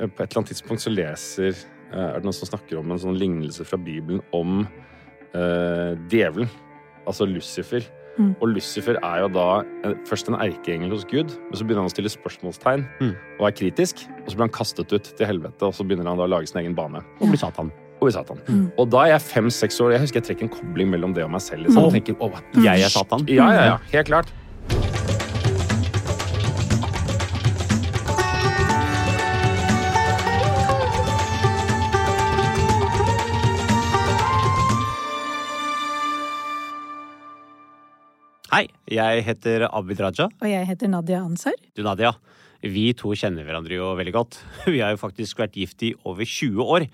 [0.00, 1.52] eh, på et eller annet tidspunkt så leser
[1.92, 4.66] eh, Er det noen som snakker om en sånn lignelse fra Bibelen om
[5.34, 6.48] eh, djevelen?
[7.08, 7.84] Altså Lucifer.
[8.18, 8.32] Mm.
[8.42, 9.44] Og Lucifer er jo da
[9.86, 13.12] eh, først en erkeengel hos Gud, men så begynner han å stille spørsmålstegn Mm.
[13.38, 14.02] og er kritisk.
[14.24, 16.50] Og så blir han kastet ut til helvete, og så begynner han da å lage
[16.50, 17.04] sin egen bane.
[17.20, 17.70] Og blir Satan.
[18.02, 18.38] Og i Satan.
[18.46, 18.66] Mm.
[18.78, 21.24] Og da er jeg fem-seks år, og jeg husker jeg trekker en kobling mellom det
[21.24, 21.64] og meg selv.
[21.66, 21.82] Liksom.
[21.88, 21.94] Mm.
[21.96, 23.24] Jeg tenker, «Åh, Jeg er Satan.
[23.30, 23.78] ja, ja, ja.
[23.94, 24.34] Helt klart.
[38.58, 40.24] Hei, jeg heter Abid Raja.
[40.26, 41.54] Og jeg heter Nadia Ansar.
[41.78, 42.10] Du, Nadia.
[42.58, 44.38] Vi to kjenner hverandre jo veldig godt.
[44.74, 46.88] Vi har jo faktisk vært gift i over 20 år.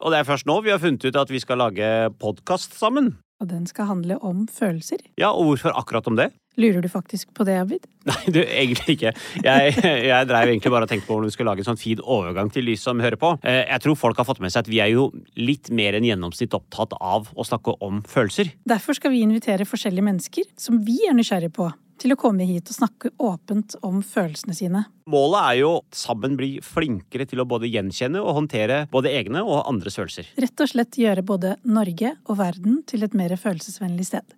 [0.00, 3.12] Og det er først nå vi har funnet ut at vi skal lage podkast sammen.
[3.42, 5.02] Og den skal handle om følelser.
[5.18, 6.28] Ja, og hvorfor akkurat om det?
[6.60, 7.86] Lurer du faktisk på det, Abid?
[8.06, 9.12] Nei, du, egentlig ikke.
[9.42, 9.72] Jeg,
[10.04, 12.50] jeg dreiv egentlig bare og tenkte på hvordan vi skulle lage en sånn fin overgang
[12.52, 13.30] til de som hører på.
[13.40, 15.06] Eh, Jeg tror folk har fått med seg at vi er jo
[15.40, 18.52] litt mer enn gjennomsnitt opptatt av å snakke om følelser.
[18.68, 21.70] Derfor skal vi invitere forskjellige mennesker som vi er nysgjerrige på,
[22.02, 24.84] til å komme hit og snakke åpent om følelsene sine.
[25.10, 29.62] Målet er jo sammen bli flinkere til å både gjenkjenne og håndtere både egne og
[29.70, 30.32] andres følelser.
[30.42, 34.36] Rett og slett gjøre både Norge og verden til et mer følelsesvennlig sted.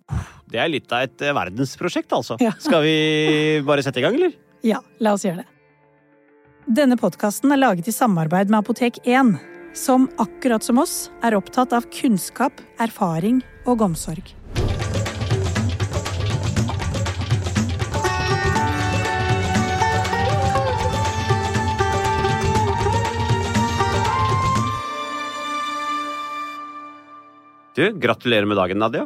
[0.51, 2.39] Det er litt av et eh, verdensprosjekt, altså.
[2.43, 2.53] Ja.
[2.65, 2.95] Skal vi
[3.65, 4.37] bare sette i gang, eller?
[4.65, 5.51] Ja, la oss gjøre det.
[6.65, 9.35] Denne podkasten er laget i samarbeid med Apotek 1,
[9.77, 14.33] som akkurat som oss er opptatt av kunnskap, erfaring og omsorg.
[27.75, 29.03] Du, gratulerer med dagen, Nadia.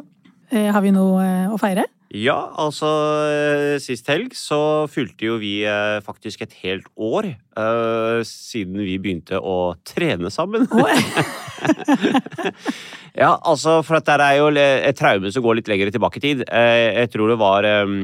[0.50, 1.88] Eh, har vi noe eh, å feire?
[2.14, 2.86] Ja, altså
[3.26, 5.62] eh, Sist helg så fylte jo vi
[6.06, 10.68] faktisk et helt år uh, siden vi begynte å trene sammen.
[13.20, 16.22] Ja, altså, for at det er jo et traume som går litt lenger tilbake i
[16.22, 16.44] tid.
[16.46, 17.96] Uh, Jeg tror det var um,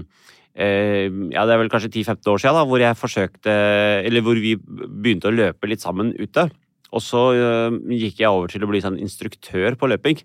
[0.58, 3.54] uh, Ja, det er vel kanskje 10-15 år siden da, hvor jeg forsøkte
[4.02, 6.50] Eller hvor vi begynte å løpe litt sammen ute.
[6.94, 10.20] Og så eh, gikk jeg over til å bli sånn instruktør på løping.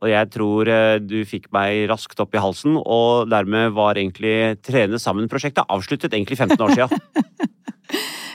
[0.00, 4.56] Og jeg tror eh, du fikk meg raskt opp i halsen, og dermed var egentlig
[4.66, 6.98] Trene sammen-prosjektet avsluttet egentlig 15 år siden.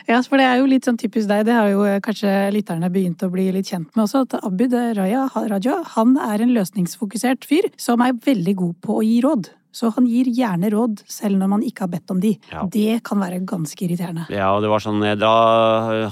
[0.05, 1.47] Ja, for det er jo litt sånn typisk deg.
[1.47, 4.21] Det har jo eh, kanskje lytterne begynt å bli litt kjent med også.
[4.27, 9.05] At Abid Raja, Raja han er en løsningsfokusert fyr som er veldig god på å
[9.05, 9.49] gi råd.
[9.75, 12.31] Så han gir gjerne råd, selv når man ikke har bedt om de.
[12.51, 12.63] Ja.
[12.71, 14.23] Det kan være ganske irriterende.
[14.31, 15.31] Ja, og det var sånn, jeg da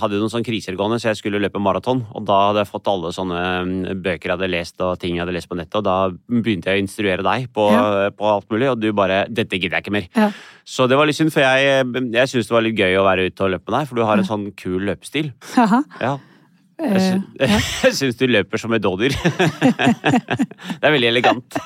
[0.01, 2.03] hadde jo noen sånne kriser gående, så jeg skulle løpe maraton.
[2.12, 5.23] Og da hadde jeg fått alle sånne mm, bøker jeg hadde lest og ting jeg
[5.23, 5.79] hadde lest på nettet.
[5.79, 7.69] Og da begynte jeg å instruere deg på,
[8.19, 10.12] på alt mulig, og du bare 'Dette gidder jeg ikke mer'.
[10.18, 10.29] Ja.
[10.68, 13.31] Så det var litt synd, for jeg, jeg syns det var litt gøy å være
[13.31, 15.34] ute og løpe med deg, for du har en sånn kul løpestil.
[15.59, 15.84] Aha.
[16.03, 16.18] Ja.
[16.83, 19.13] Jeg, Eh, sy jeg syns du løper som et dådyr.
[20.79, 21.59] det er veldig elegant.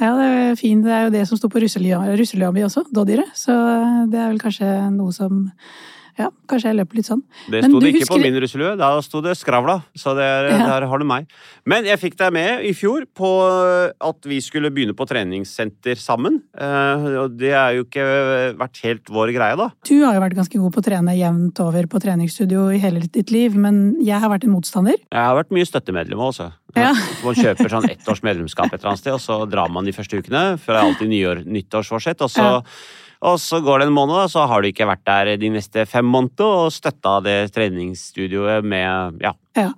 [0.00, 0.80] Ja, det er fint.
[0.86, 3.34] Det er jo det som sto på russelua russelua mi også, dådyret.
[3.36, 3.52] Så
[4.08, 5.42] det er vel kanskje noe som
[6.20, 7.22] Ja, kanskje jeg løper litt sånn.
[7.50, 9.78] Det sto det ikke på min russelue, da sto det skravla.
[9.96, 10.58] Så er, Ja.
[10.68, 11.26] der har du meg.
[11.64, 13.30] Men jeg fikk deg med i fjor på
[14.00, 16.42] at vi skulle begynne på treningssenter sammen.
[16.58, 18.04] Eh, Og det har jo ikke
[18.60, 19.70] vært helt vår greie, da.
[19.86, 23.00] Du har jo vært ganske god på å trene jevnt over på treningsstudio i hele
[23.00, 24.96] ditt liv, men jeg har vært en motstander.
[25.10, 26.52] Jeg har vært mye støttemedlem også.
[26.76, 26.92] Ja.
[27.24, 29.92] Man kjøper sånn ett års medlemskap et eller annet sted, og så drar man de
[29.96, 30.58] første ukene.
[30.60, 32.20] For det er alltid nyår, nyttårsforsett.
[32.22, 32.60] Og så, Ja.
[33.22, 35.86] Og så går det en måned, og så har du ikke vært der de neste
[35.88, 39.34] fem månedene og støtta det treningsstudioet med Ja.
[39.56, 39.70] Ja.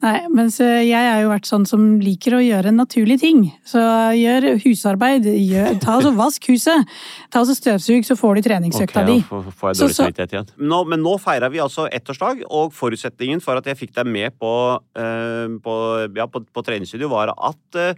[0.00, 3.42] Nei, mens jeg har jo vært sånn som liker å gjøre naturlige ting.
[3.68, 3.80] Så
[4.16, 6.88] gjør husarbeid, gjør, ta og vask huset,
[7.32, 9.18] ta og støvsug, så får du treningsøkta Ok, di.
[9.20, 10.48] da får- jeg dårlig så- samvittighet igjen.
[10.58, 14.38] Nå, men nå feirer vi altså ettårsdag, og forutsetningen for at jeg fikk deg med
[14.38, 17.94] på, eh, på, ja, på, på treningsstudio, var at uh,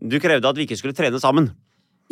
[0.00, 1.50] du krevde at vi ikke skulle trene sammen.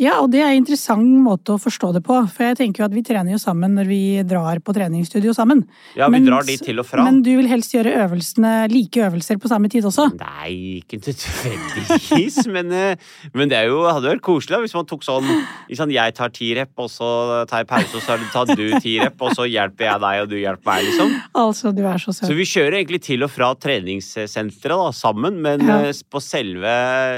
[0.01, 2.15] Ja, og det er en interessant måte å forstå det på.
[2.33, 5.61] For jeg tenker jo at vi trener jo sammen når vi drar på treningsstudio sammen.
[5.95, 7.03] Ja, vi Men- drar dit til og fra.
[7.05, 10.07] Men du vil helst gjøre øvelsene, like øvelser på samme tid også?
[10.17, 12.95] Nei, ikke nødvendigvis, men, eh,
[13.37, 15.27] men det er jo, hadde vært koselig hvis man tok sånn,
[15.77, 18.97] sånn Jeg tar ti rep, og så tar jeg pause, og så tar du ti
[18.99, 21.13] rep, og så hjelper jeg deg, og du hjelper meg, liksom.
[21.35, 25.61] Altså, du er så Så vi kjører egentlig til og fra treningssenteret da, sammen, men
[25.67, 25.79] Ja.
[25.85, 26.73] eh, på selve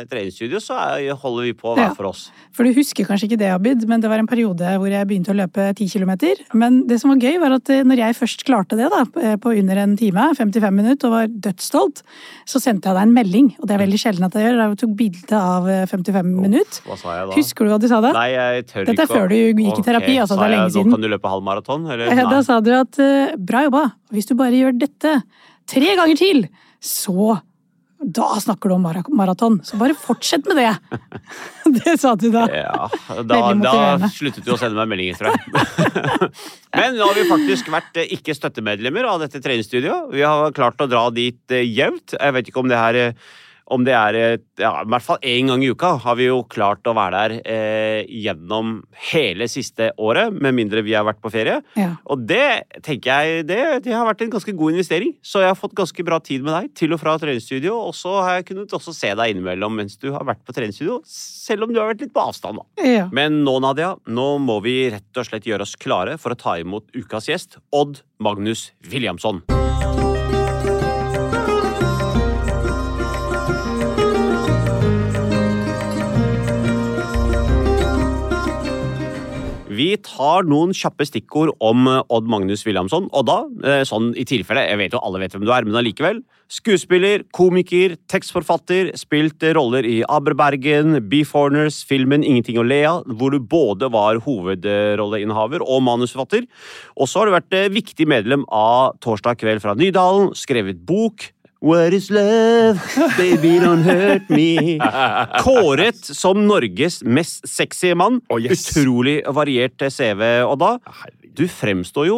[0.09, 1.93] treningsstudio så er, holder vi på hver Ja.
[1.93, 2.29] for oss.
[2.51, 5.33] For du husker kanskje ikke det, Abid, men det var en periode hvor jeg begynte
[5.33, 6.13] å løpe 10 km.
[6.59, 9.03] Men det som var gøy, var at når jeg først klarte det, da,
[9.41, 12.03] på under en time, 55 minutter, og var dødsstolt,
[12.49, 13.51] så sendte jeg deg en melding.
[13.59, 14.61] Og det er veldig sjelden at jeg gjør.
[14.63, 16.81] Jeg tok bilde av 55 minutter.
[16.87, 17.37] Hva sa jeg da?
[17.37, 18.13] Husker du hva du sa da?
[18.17, 20.57] Nei, jeg tør Dette er ikke før du gikk i terapi, altså, det er jeg,
[20.57, 20.93] lenge Nå siden.
[20.95, 22.13] kan du løpe halvmaraton, eller?
[22.13, 22.27] Nei.
[22.33, 25.15] Da sa du at eh, bra jobba, hvis du bare gjør dette
[25.69, 26.45] tre ganger til,
[26.83, 27.39] så
[28.03, 29.59] da snakker du om mara- maraton.
[29.63, 30.99] Så bare fortsett med det.
[31.83, 32.43] Det sa du da.
[32.51, 32.89] Ja,
[33.23, 35.39] da, da sluttet du å sende meg meldinger, tror jeg.
[36.77, 40.11] Men nå har vi faktisk vært eh, ikke støttemedlemmer av dette treningsstudioet.
[40.13, 42.17] Vi har klart å dra dit eh, jevnt.
[42.19, 43.31] Jeg vet ikke om det er eh,
[43.73, 44.17] om det er
[44.61, 47.33] ja, I hvert fall én gang i uka har vi jo klart å være der
[47.49, 48.75] eh, gjennom
[49.09, 51.59] hele siste året, med mindre vi har vært på ferie.
[51.79, 51.93] Ja.
[52.13, 55.15] Og det tenker jeg det, det har vært en ganske god investering.
[55.25, 58.15] Så jeg har fått ganske bra tid med deg til og fra treningsstudio, og så
[58.21, 61.73] har jeg kunnet også se deg innimellom mens du har vært på treningsstudio, selv om
[61.73, 62.87] du har vært litt på avstand, da.
[62.93, 63.07] Ja.
[63.15, 66.57] Men nå, Nadia, nå må vi rett og slett gjøre oss klare for å ta
[66.61, 69.43] imot ukas gjest, Odd Magnus Williamson.
[79.93, 83.05] Vi tar noen kjappe stikkord om eh, Odd Magnus Williamson.
[83.13, 85.77] Og da, eh, sånn i tilfelle, jeg vet jo alle vet hvem du er, men
[85.77, 86.23] allikevel.
[86.53, 93.39] Skuespiller, komiker, tekstforfatter, spilt roller i Aberbergen, Beeforners, filmen Ingenting å le av, hvor du
[93.39, 96.49] både var hovedrolleinnehaver og manusforfatter.
[96.97, 101.29] Og så har du vært eh, viktig medlem av Torsdag kveld fra Nydalen, skrevet bok.
[101.63, 102.81] What is love?
[103.15, 104.75] Baby, don't hurt me.
[105.45, 108.17] Kåret som Norges mest sexy mann.
[108.27, 108.65] Oh, yes.
[108.67, 110.25] Utrolig variert CV.
[110.43, 110.73] Og da,
[111.23, 112.17] du fremstår jo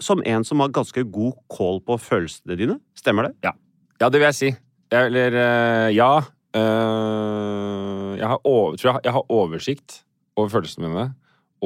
[0.00, 2.78] som en som har ganske god kål på følelsene dine.
[2.96, 3.34] Stemmer det?
[3.44, 4.48] Ja, det vil jeg si.
[4.88, 6.08] Jeg, eller eh, ja.
[6.56, 9.98] Eh, jeg, har over, tror jeg, jeg har oversikt
[10.40, 11.10] over følelsene mine.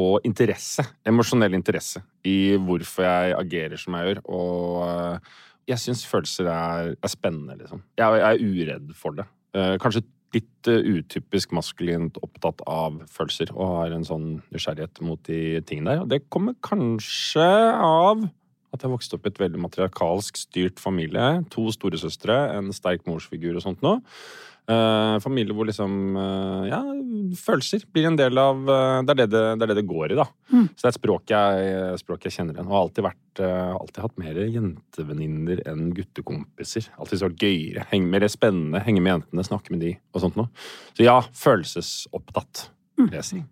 [0.02, 0.82] Og interesse.
[1.06, 4.20] Emosjonell interesse i hvorfor jeg agerer som jeg gjør.
[4.34, 5.38] Og eh,
[5.70, 7.84] jeg syns følelser er, er spennende, liksom.
[8.00, 9.26] Jeg, jeg er uredd for det.
[9.56, 15.18] Eh, kanskje litt uh, utypisk maskulint opptatt av følelser og har en sånn nysgjerrighet mot
[15.26, 16.04] de tingene der.
[16.04, 18.28] Og det kommer kanskje av
[18.70, 21.40] at jeg vokste opp i et veldig matriarkalsk styrt familie.
[21.54, 23.98] To storesøstre, en sterk morsfigur og sånt noe.
[24.70, 26.78] Eh, familie hvor liksom eh, Ja,
[27.40, 30.12] følelser blir en del av eh, det, er det, det, det er det det går
[30.14, 30.26] i, da.
[30.52, 30.66] Mm.
[30.76, 32.68] Så det er et språk jeg, språk jeg kjenner igjen.
[32.68, 36.90] Og har alltid vært alltid hatt mer jentevenninner enn guttekompiser.
[37.00, 37.86] Alltid så gøyere.
[37.90, 38.82] Henge, mer spennende.
[38.84, 40.50] Henge med jentene, snakke med de og sånt noe.
[40.98, 42.66] Så ja, følelsesopptatt,
[43.00, 43.42] vil jeg si.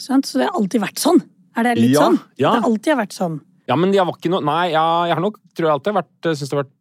[0.00, 0.26] Sant?
[0.28, 1.22] Så det har alltid vært sånn?
[1.54, 2.18] Er det litt Ja, sånn?
[2.40, 2.50] ja.
[2.56, 3.40] Det har alltid vært sånn.
[3.70, 6.26] Ja, men jeg var ikke noe Nei, ja, jeg har nok tror jeg alltid vært
[6.36, 6.74] Syns det har vært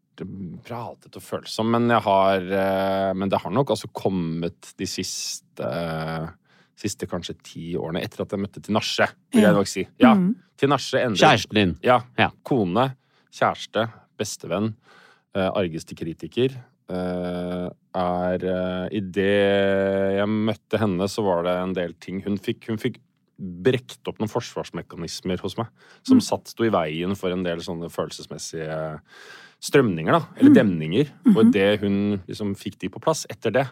[0.65, 5.69] pratet og følsom, men jeg har eh, Men det har nok altså kommet de siste
[6.83, 9.83] Siste kanskje ti årene etter at jeg møtte Tinashe, vil jeg nok si.
[10.01, 10.35] Ja, Mm.
[10.57, 11.73] Tinashe endret Kjæresten din.
[11.85, 11.99] Ja.
[12.17, 12.29] Ja.
[12.43, 12.95] Kone,
[13.33, 13.85] kjæreste,
[14.17, 14.73] bestevenn,
[15.35, 16.51] eh, argeste kritiker.
[16.89, 22.67] eh, er uh, Idet jeg møtte henne, så var det en del ting Hun fikk,
[22.69, 22.97] hun fikk
[23.37, 25.67] brekt opp noen forsvarsmekanismer hos meg
[26.05, 28.99] som satt sto i veien for en del sånne følelsesmessige
[29.63, 30.19] strømninger, da.
[30.39, 31.11] Eller demninger.
[31.31, 33.63] Og idet hun liksom fikk de på plass, etter det,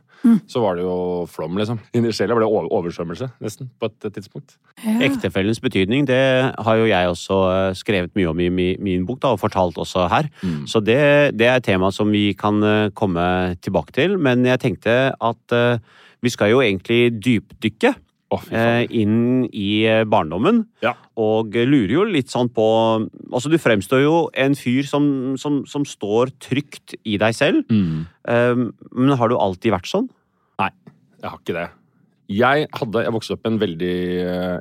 [0.50, 1.82] så var det jo flom, liksom.
[1.98, 4.56] Inni sjela ble det over- oversvømmelse, nesten, på et, tidspunkt.
[4.80, 4.98] Ja.
[5.10, 6.22] Ektefellens betydning, det
[6.56, 10.08] har jo jeg også eh, skrevet mye om i min bok, da, og fortalt også
[10.12, 10.32] her.
[10.70, 11.00] Så det,
[11.38, 13.26] det er et tema som vi kan eh, komme
[13.62, 14.16] tilbake til.
[14.22, 15.82] Men jeg tenkte at uh,
[16.22, 17.94] vi skal jo egentlig dypdykke
[18.32, 20.64] Eh, inn i eh, barndommen.
[20.84, 20.94] Ja.
[21.20, 22.68] Og lurer jo litt sånn på
[23.32, 25.04] Altså, du fremstår jo en fyr som,
[25.40, 27.68] som, som står trygt i deg selv.
[27.72, 28.08] Mm.
[28.32, 28.64] Eh,
[28.96, 30.10] men har du alltid vært sånn?
[30.62, 30.72] Nei,
[31.20, 31.70] Jeg har ikke det.
[32.32, 33.96] Jeg, hadde, jeg vokste opp i en veldig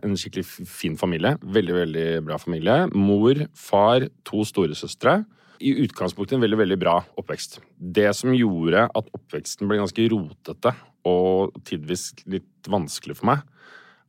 [0.02, 1.36] En skikkelig fin familie.
[1.38, 2.80] Veldig, veldig bra familie.
[2.98, 5.20] Mor, far, to storesøstre.
[5.60, 7.60] I utgangspunktet en veldig, veldig bra oppvekst.
[7.78, 10.72] Det som gjorde at oppveksten ble ganske rotete
[11.08, 13.46] og tidvis litt vanskelig for meg,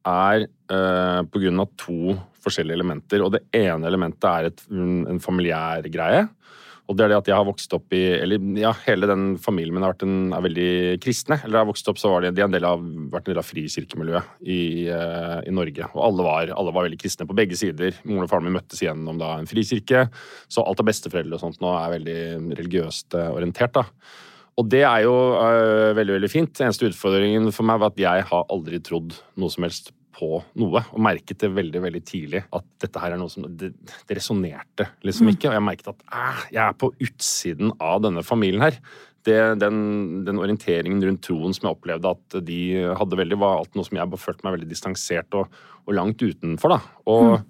[0.07, 3.24] er eh, på grunn av to forskjellige elementer.
[3.24, 6.25] Og det ene elementet er et, en familiær greie.
[6.89, 9.77] Og det er det at jeg har vokst opp i Eller ja, hele den familien
[9.77, 10.71] min har vært en, er veldig
[11.03, 11.38] kristne.
[11.39, 12.81] Eller da jeg vokste opp, så var de, de en del av,
[13.13, 15.88] vært en del av frikirkemiljøet i, eh, i Norge.
[15.93, 17.95] Og alle var, alle var veldig kristne på begge sider.
[18.03, 20.07] Moren og faren min møttes igjennom da en frikirke.
[20.51, 22.19] Så alt av besteforeldre og sånt nå er veldig
[22.60, 23.86] religiøst eh, orientert, da.
[24.60, 26.62] Og det er jo uh, veldig veldig fint.
[26.63, 30.84] Eneste utfordringen for meg var at jeg har aldri trodd noe som helst på noe.
[30.91, 34.89] Og merket det veldig veldig tidlig at dette her er noe som Det, det resonnerte
[35.08, 35.50] liksom ikke.
[35.50, 38.77] Og jeg merket at æh, jeg er på utsiden av denne familien her.
[39.25, 42.62] det, den, den, orienteringen rundt troen som jeg opplevde at de
[42.98, 46.22] hadde veldig, var alt noe som jeg bare følte meg veldig distansert og, og langt
[46.22, 46.74] utenfor.
[46.75, 46.79] da.
[47.12, 47.46] Og mm.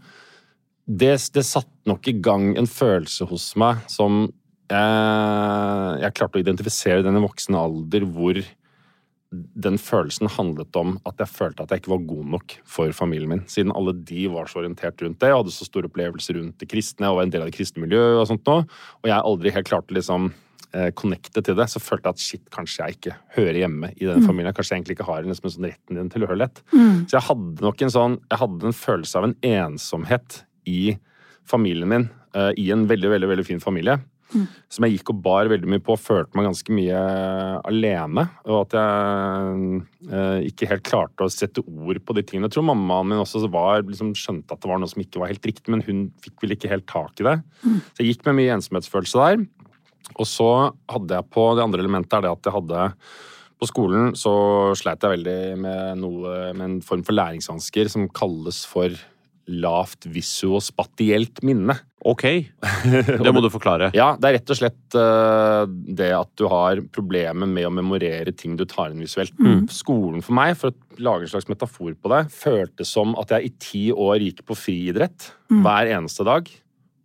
[1.02, 4.28] det, det satte nok i gang en følelse hos meg som
[4.72, 8.40] jeg, jeg klarte å identifisere den i voksen alder hvor
[9.32, 13.32] den følelsen handlet om at jeg følte at jeg ikke var god nok for familien
[13.32, 13.44] min.
[13.48, 16.68] Siden alle de var så orientert rundt det og hadde så store opplevelser rundt det
[16.72, 19.54] kristne og var en del av det kristne miljøet og sånt nå, og jeg aldri
[19.56, 20.34] helt klarte liksom
[20.76, 24.04] eh, connecte til det, så følte jeg at shit, kanskje jeg ikke hører hjemme i
[24.04, 24.28] denne mm.
[24.28, 24.58] familien.
[24.58, 26.64] Kanskje jeg egentlig ikke har liksom en sånn retten din tilhørighet.
[26.76, 26.98] Mm.
[27.06, 30.82] Så jeg hadde nok en sånn Jeg hadde en følelse av en ensomhet i
[31.48, 34.02] familien min, eh, i en veldig, veldig, veldig fin familie.
[34.72, 37.00] Som jeg gikk og bar veldig mye på, følte meg ganske mye
[37.68, 38.26] alene.
[38.48, 42.50] Og at jeg eh, ikke helt klarte å sette ord på de tingene.
[42.50, 45.34] Jeg tror mammaen min også var, liksom, skjønte at det var noe som ikke var
[45.34, 47.38] helt riktig, men hun fikk vel ikke helt tak i det.
[47.66, 47.82] Mm.
[47.90, 49.44] Så jeg gikk med mye ensomhetsfølelse der.
[50.18, 50.50] Og så
[50.92, 52.88] hadde jeg på Det andre elementet er det at jeg hadde
[53.62, 54.34] på skolen så
[54.78, 58.96] sleit jeg veldig med, noe, med en form for læringsvansker som kalles for
[59.50, 61.76] lavt visuospatielt minne.
[62.08, 62.24] Ok,
[63.26, 63.92] det må du forklare.
[63.98, 68.34] ja, det er rett og slett uh, det at du har problemer med å memorere
[68.34, 69.36] ting du tar inn visuelt.
[69.38, 69.68] Mm.
[69.72, 73.50] Skolen for meg, for å lage en slags metafor på det, føltes som at jeg
[73.52, 75.62] i ti år gikk på friidrett mm.
[75.62, 76.50] hver eneste dag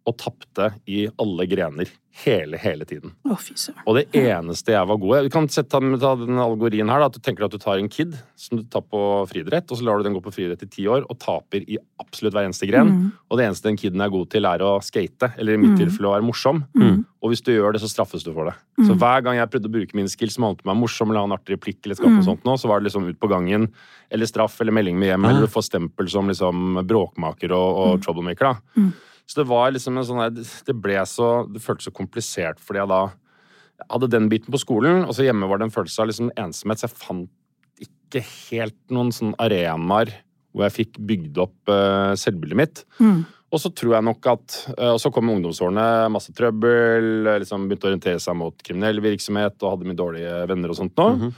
[0.06, 1.90] og tapte i alle grener.
[2.16, 3.10] Hele, hele tiden.
[3.28, 3.36] Oh,
[3.84, 7.02] og det eneste jeg var god i Du kan sette ta den algorien her.
[7.02, 9.76] Da, at du tenker at du tar en kid som du tar på friidrett, og
[9.76, 12.46] så lar du den gå på friidrett i ti år og taper i absolutt hver
[12.48, 12.88] eneste gren.
[12.88, 13.10] Mm.
[13.28, 15.80] Og det eneste den kiden er god til, er å skate, eller i mitt mm.
[15.82, 16.62] tilfelle å være morsom.
[16.78, 17.02] Mm.
[17.20, 18.54] Og hvis du gjør det, så straffes du for det.
[18.78, 19.00] Så mm.
[19.02, 21.20] hver gang jeg prøvde å bruke mine skills som handlet om å være morsom eller
[21.20, 22.28] ha en artig replikk, eller skape noe mm.
[22.30, 23.68] sånt nå, så var det liksom ut på gangen,
[24.08, 25.34] eller straff, eller melding med hjem, ah.
[25.34, 28.06] eller få stempel som liksom bråkmaker og, og mm.
[28.06, 28.54] troublemaker.
[28.54, 28.88] da.
[29.26, 32.92] Så det var liksom en sånn Det ble så Det føltes så komplisert fordi jeg
[32.92, 33.00] da
[33.76, 36.30] jeg hadde den biten på skolen, og så hjemme var det en følelse av liksom
[36.40, 40.14] ensomhet, så jeg fant ikke helt noen sånn arenaer
[40.56, 42.80] hvor jeg fikk bygd opp uh, selvbildet mitt.
[42.96, 43.26] Mm.
[43.52, 47.86] Og så tror jeg nok at uh, Og så kom ungdomsårene, masse trøbbel, liksom begynte
[47.86, 51.10] å orientere seg mot kriminell virksomhet og hadde mye dårlige venner og sånt nå.
[51.12, 51.36] Mm -hmm.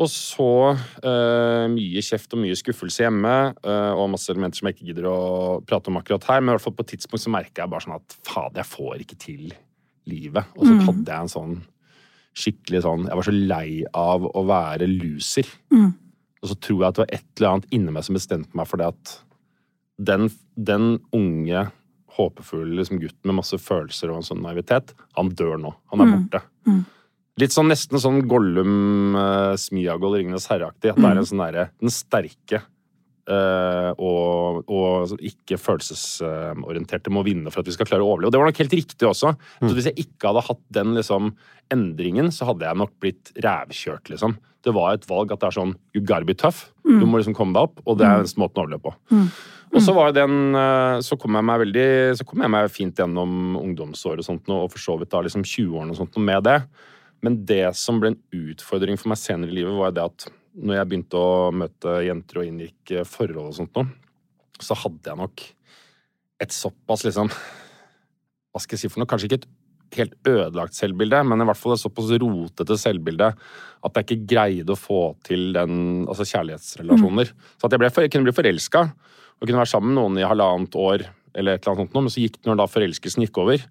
[0.00, 3.34] Og så uh, mye kjeft og mye skuffelse hjemme,
[3.66, 5.18] uh, og masse elementer som jeg ikke gidder å
[5.68, 6.40] prate om akkurat her.
[6.40, 8.70] Men i hvert fall på et tidspunkt så merka jeg bare sånn at fader, jeg
[8.72, 9.44] får ikke til
[10.10, 10.48] livet.
[10.56, 10.82] Og så mm.
[10.88, 11.60] hadde jeg en sånn
[12.32, 13.66] skikkelig sånn Jeg var så lei
[13.98, 15.50] av å være loser.
[15.74, 15.90] Mm.
[16.42, 18.70] Og så tror jeg at det var et eller annet inni meg som bestemte meg
[18.70, 19.12] for det at
[20.02, 21.66] den, den unge,
[22.16, 25.70] håpefulle liksom, gutten med masse følelser og en sånn naivitet, han dør nå.
[25.92, 26.16] Han er mm.
[26.16, 26.42] borte.
[26.66, 26.82] Mm.
[27.40, 30.92] Litt sånn nesten sånn Gollum, uh, Smiagol, Ringenes herre-aktig.
[30.92, 31.30] At det er en mm.
[31.30, 32.60] sånn derre Den sterke
[33.30, 38.30] uh, og, og, ikke følelsesorienterte må vinne for at vi skal klare å overleve.
[38.30, 39.34] Og det var nok helt riktig også.
[39.62, 39.66] Mm.
[39.68, 41.32] Så hvis jeg ikke hadde hatt den liksom
[41.72, 44.36] endringen, så hadde jeg nok blitt rævkjørt, liksom.
[44.62, 46.68] Det var et valg at det er sånn You gotta be tough.
[46.86, 47.00] Mm.
[47.00, 48.94] Du må liksom komme deg opp, og det er den eneste måten å overleve på.
[49.10, 49.26] Mm.
[49.72, 51.84] Og så var den eh, Så kom jeg meg veldig
[52.18, 55.46] Så kom jeg meg fint gjennom ungdomsåret og sånt, og for så vidt da liksom
[55.48, 56.58] 20-årene og sånt med det.
[57.22, 60.78] Men det som ble en utfordring for meg senere i livet, var det at når
[60.78, 63.88] jeg begynte å møte jenter og inngikk eh, forhold og sånt noe,
[64.62, 65.44] så hadde jeg nok
[66.42, 69.08] et såpass liksom Hva skal jeg si for noe?
[69.08, 69.50] Kanskje ikke et
[69.96, 74.74] helt ødelagt selvbilde, men i hvert fall et såpass rotete selvbilde at jeg ikke greide
[74.74, 77.32] å få til den, altså kjærlighetsrelasjoner.
[77.32, 77.48] Mm.
[77.56, 80.28] Så at jeg, ble, jeg kunne bli forelska og kunne være sammen med noen i
[80.28, 83.64] halvannet år, eller et eller annet sånt, men så gikk når da forelskelsen gikk over,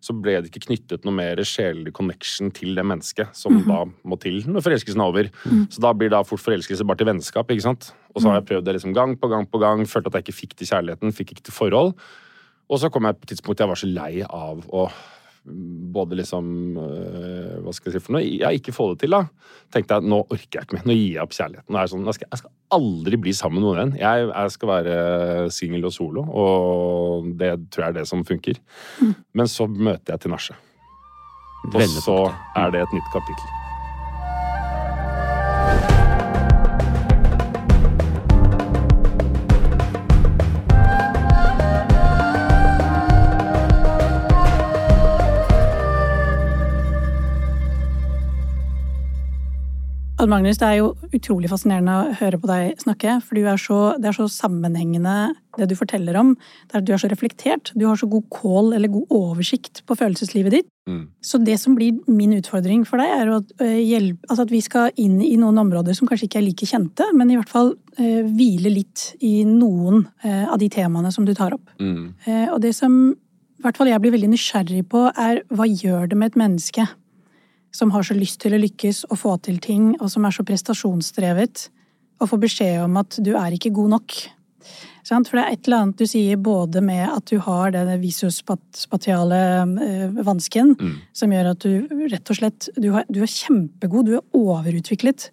[0.00, 3.68] så ble det ikke knyttet noe mer sjelelig connection til det mennesket som mm -hmm.
[3.72, 5.28] da må til når forelskelsen er over.
[5.44, 5.66] Mm.
[5.70, 7.50] Så da blir da fort forelskelse bare til vennskap.
[7.50, 7.94] ikke sant?
[8.14, 8.48] Og så har jeg mhm.
[8.48, 11.12] prøvd det liksom gang på gang på gang, følte at jeg ikke fikk til kjærligheten,
[11.12, 11.94] fikk ikke til forhold.
[12.68, 14.90] Og så kom jeg på et tidspunkt jeg var så lei av å
[15.96, 16.46] både liksom
[16.82, 18.24] øh, Hva skal jeg si for noe?
[18.26, 19.26] Ja, ikke få det til, da.
[19.74, 20.86] Tenkte jeg nå orker jeg ikke mer.
[20.88, 21.70] Nå gir jeg opp kjærligheten.
[21.70, 23.94] Nå er jeg, sånn, jeg, skal, jeg skal aldri bli sammen med noen igjen.
[24.02, 24.96] Jeg, jeg skal være
[25.54, 28.62] singel og solo, og det tror jeg er det som funker.
[29.02, 29.14] Mm.
[29.38, 30.58] Men så møter jeg Tinashe.
[31.72, 32.18] Og så
[32.58, 33.65] er det et nytt kapittel.
[50.16, 53.18] Odd Magnus, det er jo utrolig fascinerende å høre på deg snakke.
[53.20, 56.30] For er så, det er så sammenhengende, det du forteller om.
[56.70, 57.68] Det er du er så reflektert.
[57.76, 60.70] Du har så god kål eller god oversikt på følelseslivet ditt.
[60.88, 61.02] Mm.
[61.20, 64.62] Så det som blir min utfordring for deg, er at, uh, hjelp, altså at, vi
[64.64, 67.74] skal inn i noen områder som kanskje ikke er like kjente, men i hvert fall
[67.76, 71.74] uh, hvile litt i noen uh, av de temaene som du tar opp.
[71.76, 72.14] Mm.
[72.54, 76.16] og det som i hvert fall jeg blir veldig nysgjerrig på, er hva gjør det
[76.16, 76.86] med et menneske
[77.76, 80.44] som har så lyst til å lykkes og få til ting, og som er så
[80.48, 81.68] prestasjonsdrevet,
[82.20, 84.16] og får beskjed om at du er ikke god nok.
[85.06, 89.38] For det er et eller annet du sier både med at du har den visuspatiale
[89.62, 90.96] øh, vansken, Mm.
[91.12, 95.28] som gjør at du rett og slett du, har, du er kjempegod, du er overutviklet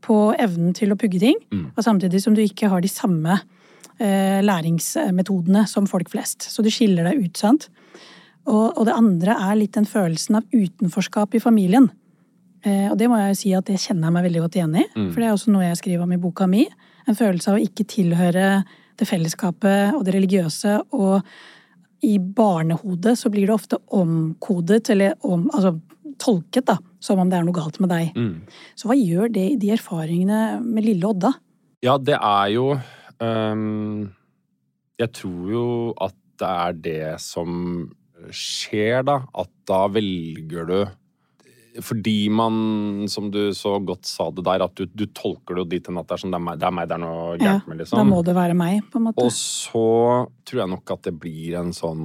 [0.00, 1.66] på evnen til å pugge ting, Mm.
[1.76, 3.40] og samtidig som du ikke har de samme
[4.00, 6.48] eh, læringsmetodene som folk flest.
[6.48, 7.68] Så du skiller deg ut, sant.
[8.48, 11.90] Og, og det andre er litt den følelsen av utenforskap i familien.
[12.64, 14.76] Eh, og det må jeg jo si at det kjenner jeg meg veldig godt igjen
[14.80, 14.86] i.
[14.96, 15.08] Mm.
[15.12, 16.64] For det er også noe jeg skriver om i boka mi.
[17.08, 18.48] En følelse av å ikke tilhøre
[18.98, 20.74] det fellesskapet og det religiøse.
[20.96, 21.22] Og
[22.06, 25.76] i barnehodet så blir det ofte omkodet, eller om, altså
[26.18, 28.16] tolket, da, som om det er noe galt med deg.
[28.16, 28.32] Mm.
[28.78, 31.34] Så hva gjør det i de erfaringene med lille Odda?
[31.84, 32.72] Ja, det er jo
[33.22, 34.08] um,
[34.98, 35.66] Jeg tror jo
[36.02, 37.52] at det er det som
[38.34, 39.20] skjer, da.
[39.38, 40.80] At da velger du
[41.84, 45.68] fordi man, som du så godt sa det der, at du, du tolker det jo
[45.74, 47.20] dit hen at det er sånn det er meg det er, meg, det er noe
[47.36, 48.10] Ja, gærent med, Da liksom.
[48.10, 49.22] må det være meg, på en måte.
[49.22, 49.84] Og så
[50.48, 52.04] tror jeg nok at det blir en sånn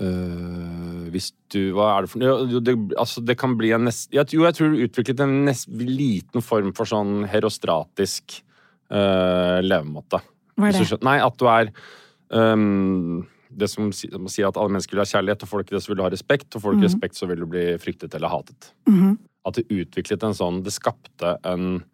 [0.00, 2.48] øh, Hvis du Hva er det for noe?
[2.54, 4.08] Jo, det, altså, det kan bli en nest...
[4.14, 8.40] Jo, jeg tror du utviklet en nest, liten form for sånn herostratisk
[8.88, 10.22] øh, levemåte.
[10.56, 11.02] Hva er det?
[11.04, 11.74] Nei, at du er
[12.32, 15.76] øhm, Det som man sier at alle mennesker vil ha kjærlighet, og får du ikke
[15.76, 16.92] det, så vil du ha respekt, og får du ikke mm.
[16.92, 18.72] respekt, så vil du bli fryktet eller hatet.
[18.88, 19.18] Mhm.
[19.46, 21.84] At det utviklet en sånn Det skapte en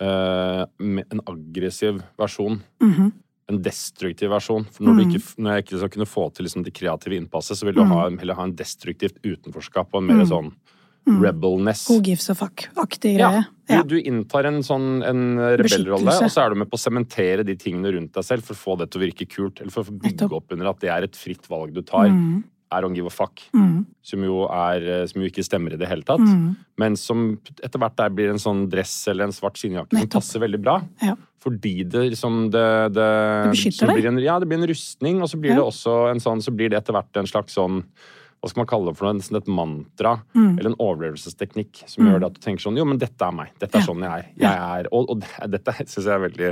[0.00, 3.12] uh, en aggressiv versjon Mhm.
[3.48, 4.64] en destruktiv versjon.
[4.70, 5.10] For når, du Mm.
[5.10, 7.88] ikke, når jeg ikke kunne få til liksom det kreative innpasset, så vil du Mm.
[7.88, 10.28] ha, heller ha en destruktivt utenforskap og en mer Mm.
[10.30, 10.52] sånn
[11.08, 11.20] Mm.
[11.20, 11.88] rebelness.
[11.90, 13.44] Who gives a fuck-aktig greie.
[13.66, 13.82] du, Ja.
[13.82, 17.56] du inntar en sånn en rebellrolle, og så er du med på å sementere de
[17.56, 19.60] tingene rundt deg selv for å få det til å virke kult.
[19.60, 22.06] Eller for å bygge opp under at det er et fritt valg du tar.
[22.06, 22.44] Mm.
[22.70, 23.42] I don't give a fuck.
[23.52, 23.84] Mm.
[24.00, 26.22] Som jo, er, som jo ikke stemmer i det hele tatt.
[26.22, 26.56] Mm.
[26.78, 30.40] Men som etter hvert der blir en sånn dress eller en svart skinnjakke som passer
[30.40, 30.78] veldig bra.
[31.02, 31.16] Ja.
[31.42, 33.10] Fordi det liksom det, det,
[33.50, 33.96] beskytter deg.
[33.98, 35.56] blir en, Ja, det blir en rustning, og så blir Ja.
[35.56, 37.82] det også en sånn Så blir det etter hvert en slags sånn
[38.42, 39.14] Hva skal man kalle det for noe?
[39.20, 40.16] Nesten et mantra.
[40.34, 40.58] Mm.
[40.58, 42.08] Eller en overlevelsesteknikk som Mm.
[42.10, 43.52] gjør det at du tenker sånn Jo, men dette er meg.
[43.62, 43.86] Dette er Ja.
[43.86, 44.26] sånn jeg er.
[44.36, 46.50] Jeg er og, og dette syns jeg er veldig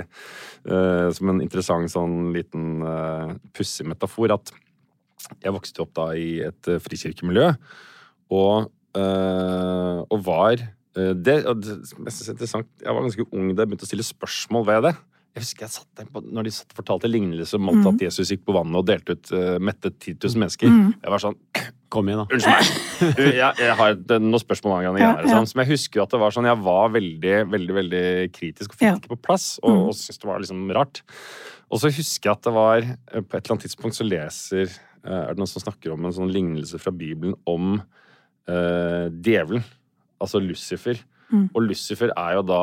[0.71, 4.31] uh, Som en interessant sånn liten uh, pussig metafor.
[4.39, 4.53] At
[5.43, 7.51] jeg vokste opp da i et uh, frikirkemiljø,
[8.31, 10.57] og, uh, og var
[10.95, 13.91] det, og det jeg synes er interessant, jeg var ganske ung da jeg begynte å
[13.91, 14.95] stille spørsmål ved det.
[15.37, 17.95] Jeg husker jeg satt på, Når de satt fortalte lignelser om alt Mm.
[17.95, 20.67] at Jesus gikk på vannet og delte ut uh, mettet 10 000 mennesker.
[20.69, 20.95] Mm.
[21.05, 21.37] Jeg var sånn
[21.91, 22.27] Kom igjen, da.
[22.31, 22.69] Unnskyld meg!
[23.41, 25.31] Jeg, jeg har et, noen spørsmål angående Ja, ja.
[25.33, 28.03] Sånn, som jeg husker at det var sånn, jeg var veldig veldig, veldig
[28.37, 28.93] kritisk og fikk Ja.
[29.01, 29.47] ikke på plass.
[29.65, 29.81] Og, Mm.
[29.89, 31.01] og syntes det var liksom rart.
[31.71, 34.67] Og så husker jeg at det var eh, På et eller annet tidspunkt så leser
[34.69, 37.81] eh, Er det noen som snakker om en sånn lignelse fra Bibelen om
[38.51, 39.65] uh, djevelen?
[40.21, 41.01] Altså Lucifer.
[41.31, 41.49] Mm.
[41.55, 42.61] Og Lucifer er jo da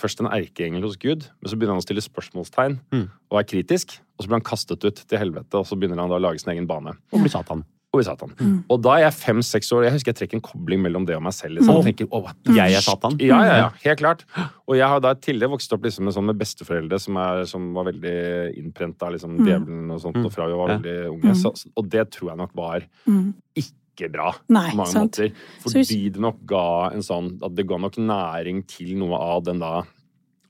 [0.00, 3.08] først en erkeengel hos Gud, men så begynner han å stille spørsmålstegn Mm.
[3.30, 3.98] og er kritisk.
[4.18, 6.40] Og så blir han kastet ut til helvete, og så begynner han da å lage
[6.40, 6.96] sin egen bane.
[7.12, 7.62] Og blir Satan.
[8.00, 8.32] I Satan.
[8.38, 8.64] Mm.
[8.70, 11.16] Og da er jeg fem-seks år, og jeg husker jeg trekker en kobling mellom det
[11.16, 11.56] og meg selv.
[11.58, 11.74] Liksom.
[11.74, 11.84] Mm.
[11.84, 13.16] Jeg tenker, «Åh, Jeg er Satan.
[13.20, 14.24] ja, ja, ja, helt klart.
[14.68, 17.72] Og jeg har da tidligere vokst opp liksom med, sånn, med besteforeldre som, er, som
[17.74, 19.46] var veldig innprent av liksom, Mm.
[19.46, 20.24] djevelen og sånt, Mm.
[20.26, 20.78] og fra vi var Ja.
[20.78, 21.32] veldig unge.
[21.32, 21.34] Mm.
[21.34, 23.34] Så, og det tror jeg nok var Mm.
[23.56, 25.10] ikke bra Nei, på mange sant.
[25.18, 25.32] måter.
[25.64, 29.14] Så hvis- Fordi det nok ga en sånn At det ga nok næring til noe
[29.16, 29.82] av den da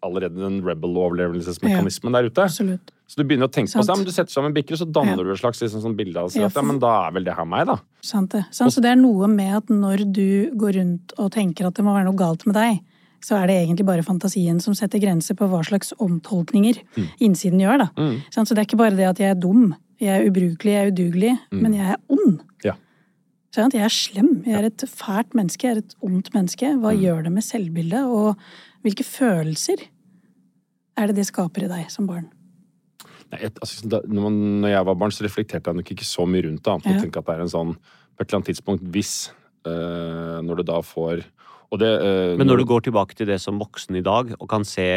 [0.02, 2.44] allerede den rebel-overlevelsesmekanismen der ute.
[2.44, 2.92] Absolutt.
[3.08, 3.86] Så du begynner å tenke på Sant.
[3.88, 5.22] på ja, men du setter sammen bikker, og så danner Ja.
[5.24, 7.24] du et slags liksom, sånn bilde av Ja, at, ja, for- men da er vel
[7.24, 7.76] det her meg, da.
[8.02, 8.44] Sant det.
[8.50, 8.72] Sant?
[8.72, 11.94] Så det er noe med at når du går rundt og tenker at det må
[11.94, 12.80] være noe galt med deg,
[13.20, 17.08] så er det egentlig bare fantasien som setter grenser på hva slags omtolkninger Mm.
[17.20, 17.78] innsiden gjør.
[17.78, 17.88] da.
[17.96, 18.22] Mm.
[18.30, 18.48] Sant?
[18.48, 20.92] Så det er ikke bare det at jeg er dum, jeg er ubrukelig, jeg er
[20.92, 21.62] udugelig, Mm.
[21.62, 22.40] men jeg er ond.
[22.62, 22.72] Ja.
[23.50, 23.72] Sant?
[23.72, 26.78] Jeg er slem, jeg er et fælt menneske, jeg er et ondt menneske.
[26.78, 27.00] Hva Mm.
[27.02, 28.36] gjør det med selvbildet, og
[28.84, 29.82] hvilke følelser
[30.98, 32.28] er det det skaper i deg som barn?
[33.32, 36.06] Nei, et, altså, da når, man, når jeg var barn, så reflekterte jeg nok ikke
[36.08, 36.72] så mye rundt det.
[36.72, 39.10] Annet enn å tenke at det er en sånn På et eller annet tidspunkt, hvis
[39.68, 41.24] øh, Når du da får
[41.70, 44.48] Og det øh, Men når du går tilbake til det som voksen i dag, og
[44.48, 44.88] kan se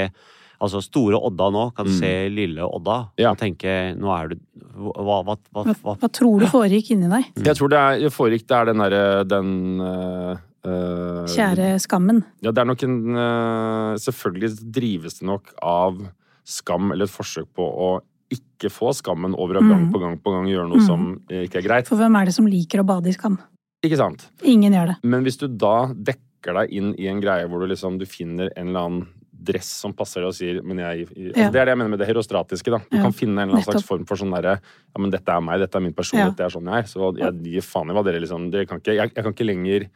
[0.61, 1.95] Altså store Odda nå, kan Mm.
[1.99, 3.31] se lille Odda, Ja.
[3.33, 4.35] og tenke Nå er du
[4.77, 7.31] Hva, hva, hva, Hva, hva hva tror du foregikk inni deg?
[7.43, 12.23] Jeg tror det er foregikk det er den derre den øh, øh, Kjære skammen.
[12.41, 15.99] Ja, det er nok en uh, Selvfølgelig drives det nok av
[16.45, 17.91] skam eller et forsøk på å
[18.31, 19.91] ikke få skammen over å gang Mm.
[19.91, 20.85] på gang på gang gjøre noe Mm.
[20.87, 21.87] som eh, ikke er greit.
[21.87, 23.37] For hvem er det som liker å bade i skam?
[23.83, 24.29] Ikke sant?
[24.43, 24.95] Ingen gjør det.
[25.03, 28.49] Men hvis du da dekker deg inn i en greie hvor du liksom du finner
[28.55, 29.07] en eller annen
[29.41, 31.49] dress som passer deg og sier men jeg, altså Ja.
[31.49, 32.69] Det er det jeg mener med det herostratiske.
[32.71, 32.77] da.
[32.77, 35.27] Du Ja, kan finne en eller annen slags form for sånn derre Ja, men dette
[35.29, 36.29] er meg, dette er min person, Ja.
[36.29, 36.87] dette er sånn jeg er.
[36.87, 39.45] Så jeg gir faen i hva dere liksom dere kan ikke, jeg, jeg kan ikke
[39.49, 39.89] lenger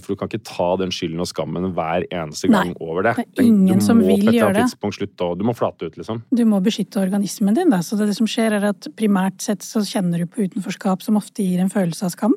[0.00, 3.14] for du kan ikke ta den skylden og skammen hver eneste Nei, gang over det.
[3.36, 4.66] det er ingen du som må vil på et eller gjøre annet det.
[4.72, 6.22] tidspunkt slutte Du må flate ut, liksom.
[6.32, 7.70] Du må beskytte organismen din.
[7.70, 7.82] Da.
[7.84, 11.16] Så det, det som skjer, er at primært sett så kjenner du på utenforskap, som
[11.20, 12.34] ofte gir en følelse av skam.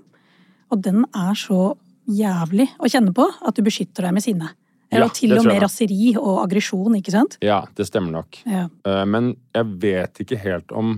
[0.69, 1.75] Og den er så
[2.09, 4.51] jævlig å kjenne på at du beskytter deg med sinne.
[4.89, 7.35] Ja, og til det og med raseri og aggresjon, ikke sant?
[7.45, 8.39] Ja, det stemmer nok.
[8.49, 8.63] Ja.
[8.89, 10.95] Eh, Men jeg vet ikke helt om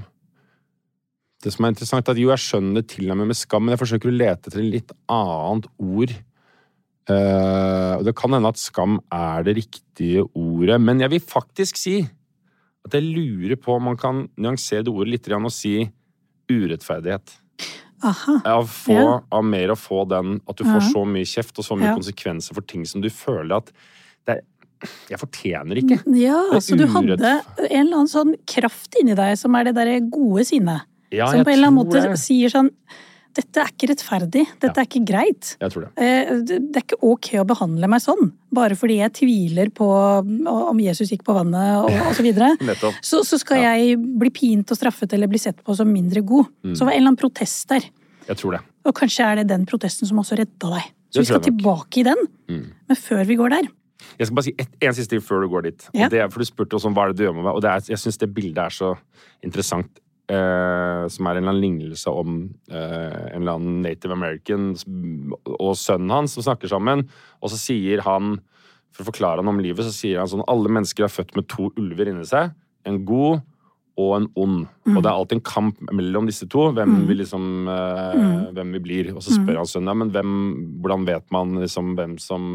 [1.42, 3.66] Det som er interessant, er at jo, jeg skjønner det til og med med skam,
[3.66, 6.14] men jeg forsøker å lete etter et litt annet ord.
[7.10, 11.80] Uh, og det kan hende at skam er det riktige ordet, men jeg vil faktisk
[11.82, 11.96] si
[12.86, 15.76] at jeg lurer på om man kan nyansere det ordet litt og si
[16.52, 17.34] urettferdighet.
[18.04, 18.42] Aha.
[18.50, 19.20] Av, få, Ja.
[19.32, 21.96] av mer å få den at du får så mye kjeft og så mye Ja.
[21.96, 23.72] konsekvenser for ting som du føler at
[24.26, 24.42] det er,
[25.12, 26.02] Jeg fortjener ikke.
[26.18, 29.66] Ja, Det er så du hadde en eller annen sånn kraft inni deg som er
[29.66, 30.82] det derre gode sinnet.
[31.12, 32.20] Ja, som på en eller annen måte det.
[32.20, 32.70] sier sånn
[33.32, 34.42] Dette er ikke rettferdig.
[34.60, 35.54] Dette er ikke greit.
[35.62, 35.92] Jeg tror det.
[36.04, 40.82] Eh, Det er ikke ok å behandle meg sånn, bare fordi jeg tviler på om
[40.84, 42.28] Jesus gikk på vannet og, osv.
[42.36, 42.92] så.
[43.10, 46.52] Så, så skal jeg bli pint og straffet eller bli sett på som mindre god.
[46.66, 46.76] Mm.
[46.76, 47.88] Så det var en eller annen protest der.
[48.28, 48.62] Jeg tror det.
[48.84, 50.92] Og kanskje er det den protesten som også redda deg.
[51.12, 52.28] Så vi skal tilbake i den.
[52.52, 52.66] Mm.
[52.92, 53.72] Men før vi går der
[54.18, 55.88] Jeg skal bare si et, en siste ting før du går dit.
[55.96, 56.08] Ja.
[56.12, 57.72] Er, for Du spurte også om hva er det du gjør med meg, og det
[57.72, 58.96] er, jeg syns det bildet er så
[59.44, 60.02] interessant.
[60.30, 62.36] Eh, som er en eller annen lignelse om
[62.72, 64.70] eh, en eller annen native american
[65.58, 67.04] og sønnen hans som snakker sammen.
[67.42, 68.38] Og så sier han,
[68.96, 71.50] for å forklare han om livet, så sier han sånn alle mennesker er født med
[71.52, 72.54] to ulver inni seg.
[72.88, 73.42] En god
[74.00, 74.62] og en ond.
[74.94, 76.70] Og det er alltid en kamp mellom disse to.
[76.78, 79.12] Hvem vi liksom eh, Hvem vi blir.
[79.16, 80.36] Og så spør han sønnen ja, men hvem,
[80.84, 82.54] hvordan vet man liksom hvem som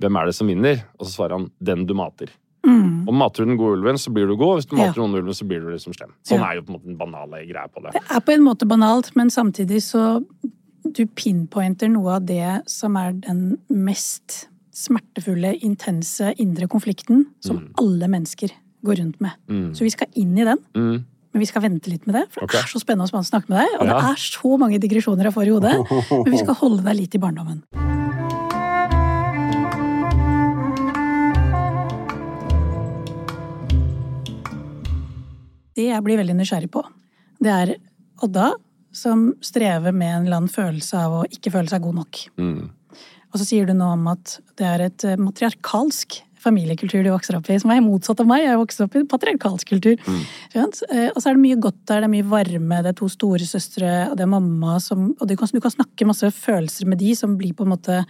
[0.00, 0.86] Hvem er det som vinner?
[0.96, 2.32] Og så svarer han den du mater.
[2.70, 3.08] Mm.
[3.08, 4.60] Og mater du den gode ulven, så blir du god.
[4.60, 4.86] Hvis du Ja.
[4.86, 6.14] mater den onde ulven, så blir du liksom slem.
[6.24, 6.50] Sånn Ja.
[6.50, 7.92] er jo på en måte den banale greia på det.
[7.92, 10.24] Det er på en måte banalt, men samtidig så
[10.92, 18.08] Du pinpointer noe av det som er den mest smertefulle, intense indre konflikten som alle
[18.08, 18.50] mennesker
[18.84, 19.30] går rundt med.
[19.48, 19.74] Mm.
[19.76, 20.58] Så vi skal inn i den.
[20.74, 21.04] Mm.
[21.32, 23.52] Men vi skal vente litt med det, for det det er så spennende å snakke
[23.52, 23.76] med deg.
[23.78, 25.76] Og det er så mange digresjoner jeg får i hodet.
[26.24, 27.62] Men vi skal holde deg litt i barndommen.
[35.76, 36.82] Det jeg blir veldig nysgjerrig på,
[37.40, 37.76] det er
[38.20, 38.50] Odda
[38.92, 42.24] som strever med en eller annen følelse av å ikke føle seg god nok.
[42.40, 42.70] Mm.
[43.30, 47.36] Og så sier du noe om at det er et eh, matriarkalsk familiekultur du vokser
[47.36, 48.46] opp i, som er motsatt av meg.
[48.46, 50.00] Jeg vokste opp i en patriarkalsk kultur.
[50.52, 50.82] Skjønt?
[50.88, 53.10] Eh, Og så er det mye godt der, det er mye varme, det er to
[53.12, 56.98] storesøstre, og det er mamma som Og du kan, du kan snakke masse følelser med
[56.98, 58.02] de som blir på en måte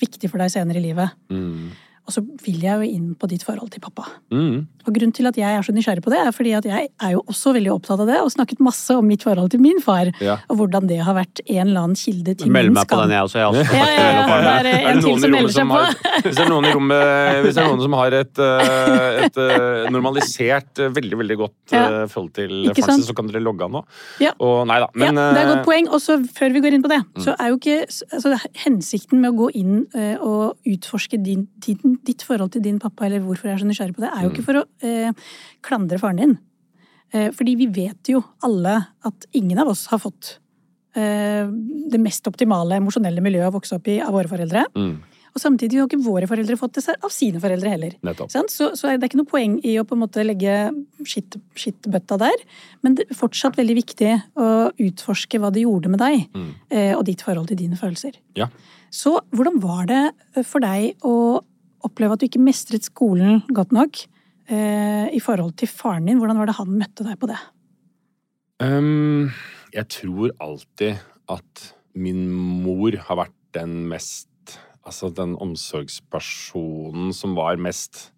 [0.00, 1.12] viktig for deg senere i livet.
[1.30, 1.70] Mm.
[2.04, 4.04] Og så vil jeg jo inn på ditt forhold til pappa.
[4.30, 4.66] Mm.
[4.84, 7.12] Og grunnen til at jeg er så nysgjerrig på det, er fordi at jeg er
[7.14, 10.10] jo også veldig opptatt av det, og snakket masse om mitt forhold til min far.
[10.20, 10.34] Ja.
[10.52, 13.14] Og hvordan det har vært en eller annen kilde til Meld min meg på den,
[13.16, 13.38] jeg også.
[13.40, 15.78] Jeg også Ja, ja, ja, det er Er det noen i som rommet som på.
[15.80, 19.24] har, hvis det er noen i rommet Hvis det er noen som har et, eh,
[19.24, 21.84] et eh, normalisert, eh, veldig veldig godt Ja.
[22.06, 23.80] forhold til faren sin, så kan dere logge av nå.
[24.20, 24.34] Ja.
[24.44, 25.88] Og nei da, men ja, det er et godt poeng.
[25.88, 27.22] Og så før vi går inn på det, Mm.
[27.24, 27.80] så er jo ikke
[28.12, 29.86] altså, hensikten med å gå inn
[30.20, 33.94] og utforske din, din, ditt forhold til din pappa, eller hvorfor jeg er så nysgjerrig
[33.96, 34.34] på det, er jo Mm.
[34.34, 35.12] ikke for å eh,
[35.62, 36.38] klandre faren din.
[37.12, 40.38] Eh, fordi vi vet jo alle at ingen av oss har fått
[40.96, 41.46] eh,
[41.90, 44.64] det mest optimale emosjonelle miljøet å vokse opp i av våre foreldre.
[44.74, 44.96] mm,
[45.34, 47.96] Og samtidig har ikke våre foreldre fått det av sine foreldre heller.
[48.46, 50.70] Så, så det er ikke noe poeng i å på en måte legge
[51.02, 52.36] skitt- skittbøtta der,
[52.84, 56.54] men det er fortsatt veldig viktig å utforske hva det gjorde med deg, Mm.
[56.70, 58.14] eh, og ditt forhold til dine følelser.
[58.36, 58.46] Ja.
[58.92, 60.12] Så hvordan var det
[60.46, 61.42] for deg å
[61.86, 64.00] oppleve at du ikke mestret skolen godt nok
[64.48, 66.20] eh, i forhold til faren din?
[66.20, 67.40] Hvordan var det han møtte deg på det?
[68.62, 69.32] Um,
[69.74, 71.00] jeg tror alltid
[71.32, 72.26] at min
[72.64, 74.30] mor har vært den mest
[74.84, 78.10] Altså den omsorgspersonen som var mest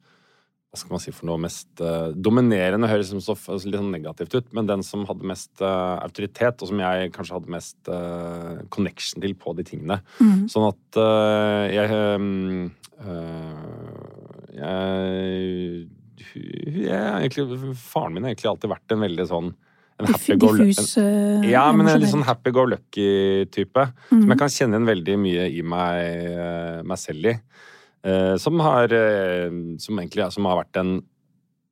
[0.76, 1.40] Hva skal man si for noe?
[1.40, 5.24] Mest uh, dominerende høres som så altså litt sånn negativt ut, men den som hadde
[5.24, 10.02] mest uh, autoritet, og som jeg kanskje hadde mest uh, connection til på de tingene.
[10.52, 10.98] Sånn at
[11.72, 11.88] jeg
[14.56, 14.82] jeg,
[16.84, 19.50] jeg egentlig, Faren min har egentlig alltid vært en veldig sånn
[19.96, 23.84] en happy go eh, ja, men en litt sånn happy go lucky-type.
[24.10, 27.34] Som jeg kan kjenne igjen veldig mye i meg, meg selv i.
[28.06, 30.96] Eh, som har eh, Som egentlig som har vært en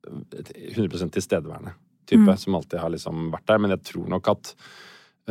[0.05, 1.75] 100% tilstedeværende
[2.09, 2.37] type.
[2.37, 3.61] Som alltid har liksom vært der.
[3.61, 4.51] Men jeg tror nok at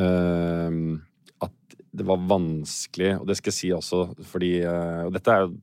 [0.00, 0.72] uh,
[1.44, 5.44] At det var vanskelig, og det skal jeg si også fordi uh, Og dette er
[5.44, 5.54] jo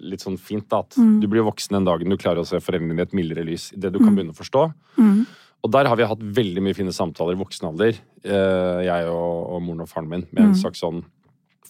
[0.00, 0.84] litt sånn fint, da.
[0.84, 3.42] At du blir voksen den dagen du klarer å se foreldrene dine i et mildere
[3.44, 3.66] lys.
[3.76, 4.62] Det du kan begynne å forstå.
[4.96, 5.18] Mm.
[5.60, 9.34] Og der har vi hatt veldig mye fine samtaler i voksen alder, uh, jeg og,
[9.56, 11.02] og moren og faren min, med en slags sånn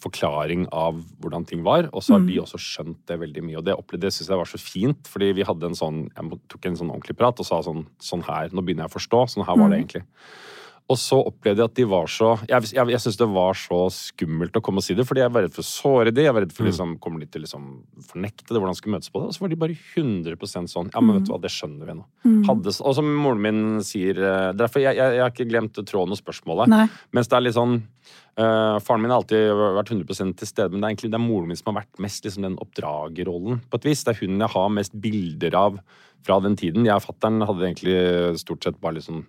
[0.01, 1.89] forklaring av hvordan ting var.
[1.93, 3.59] Og så har de også skjønt det veldig mye.
[3.59, 6.39] Og det opplevde det synes jeg var så fint, fordi vi hadde en sånn Jeg
[6.49, 9.21] tok en sånn ordentlig prat og sa sånn Sånn her, nå begynner jeg å forstå.
[9.33, 10.03] Sånn her var det egentlig.
[10.91, 13.79] Og så opplevde jeg at de var så Jeg, jeg, jeg syns det var så
[13.95, 16.35] skummelt å komme og si det, fordi jeg var redd for å såre de, jeg
[16.35, 17.67] var redd for liksom, kommer de til å liksom
[18.09, 19.29] fornekte det, hvordan de skulle møtes på det.
[19.31, 21.97] Og så var de bare 100 sånn Ja, men vet du hva, det skjønner vi
[21.99, 22.07] nå.
[22.49, 26.13] Hadde, og som moren min sier eh, Derfor jeg, jeg, jeg har ikke glemt tråden
[26.15, 26.71] og spørsmålet.
[26.71, 26.85] Nei.
[27.15, 27.81] Mens det er litt sånn
[28.39, 31.23] Uh, Faren min har alltid vært 100% til stede, men det er egentlig det er
[31.25, 33.59] moren min som har vært mest liksom, den oppdragerrollen.
[33.67, 34.05] på et vis.
[34.07, 35.81] Det er hun jeg har mest bilder av
[36.25, 36.87] fra den tiden.
[36.87, 39.25] Jeg og fatter'n hadde egentlig stort sett bare sånn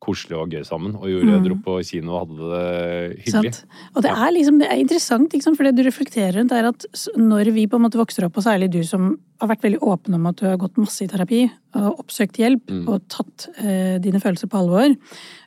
[0.00, 0.94] koselig og gøy sammen.
[0.98, 3.52] Og gjorde, dro på kino og hadde det hyggelig.
[3.56, 3.80] Sant.
[3.94, 6.86] Og det er liksom, det er interessant, liksom, for det du reflekterer rundt, er at
[7.20, 10.16] når vi på en måte vokser opp, og særlig du som har vært veldig åpen
[10.16, 11.42] om at du har gått masse i terapi,
[11.78, 14.96] og oppsøkt hjelp, og tatt eh, dine følelser på alvor,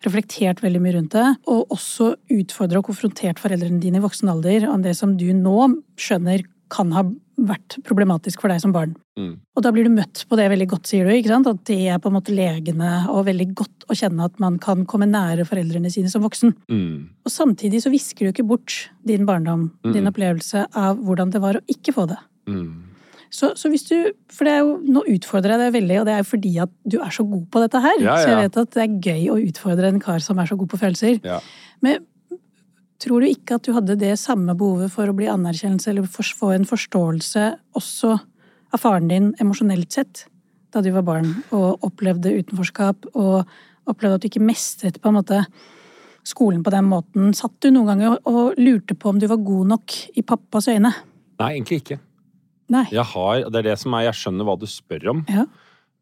[0.06, 4.70] reflektert veldig mye rundt det, og også utfordra og konfrontert foreldrene dine i voksen alder
[4.72, 5.70] om det som du nå
[6.02, 7.06] skjønner kan ha
[7.38, 8.93] vært problematisk for deg som barn.
[9.17, 9.34] Mm.
[9.58, 11.13] Og da blir du møtt på det veldig godt, sier du.
[11.15, 11.50] ikke sant?
[11.50, 14.86] At det er på en måte legende og veldig godt å kjenne at man kan
[14.89, 16.56] komme nære foreldrene sine som voksen.
[16.69, 16.96] Mm.
[17.26, 21.60] Og samtidig så visker du ikke bort din barndom, din opplevelse av hvordan det var
[21.60, 22.19] å ikke få det.
[22.50, 22.93] Mm.
[23.34, 23.96] Så, så hvis du,
[24.30, 26.74] for det er jo, Nå utfordrer jeg deg veldig, og det er jo fordi at
[26.86, 28.02] du er så god på dette her.
[28.04, 30.58] Ja, Så jeg vet at det er gøy å utfordre en kar som er så
[30.60, 31.17] god på følelser.
[31.26, 31.39] Ja.
[31.84, 32.06] Men
[33.04, 36.24] tror du ikke at du hadde det samme behovet for å bli anerkjennelse eller for,
[36.24, 38.16] få en forståelse også
[38.74, 40.26] av faren din emosjonelt sett
[40.74, 43.44] da du var barn og opplevde utenforskap og
[43.89, 45.44] opplevde at du ikke mestret på en måte
[46.28, 47.34] skolen på den måten?
[47.38, 50.94] Satt du noen ganger og, lurte på om du var god nok i pappas øyne?
[51.42, 52.00] Nei, egentlig ikke.
[52.74, 52.86] Nei.
[52.96, 55.22] Jeg har, det er det som er, jeg skjønner hva du spør om.
[55.30, 55.46] Ja.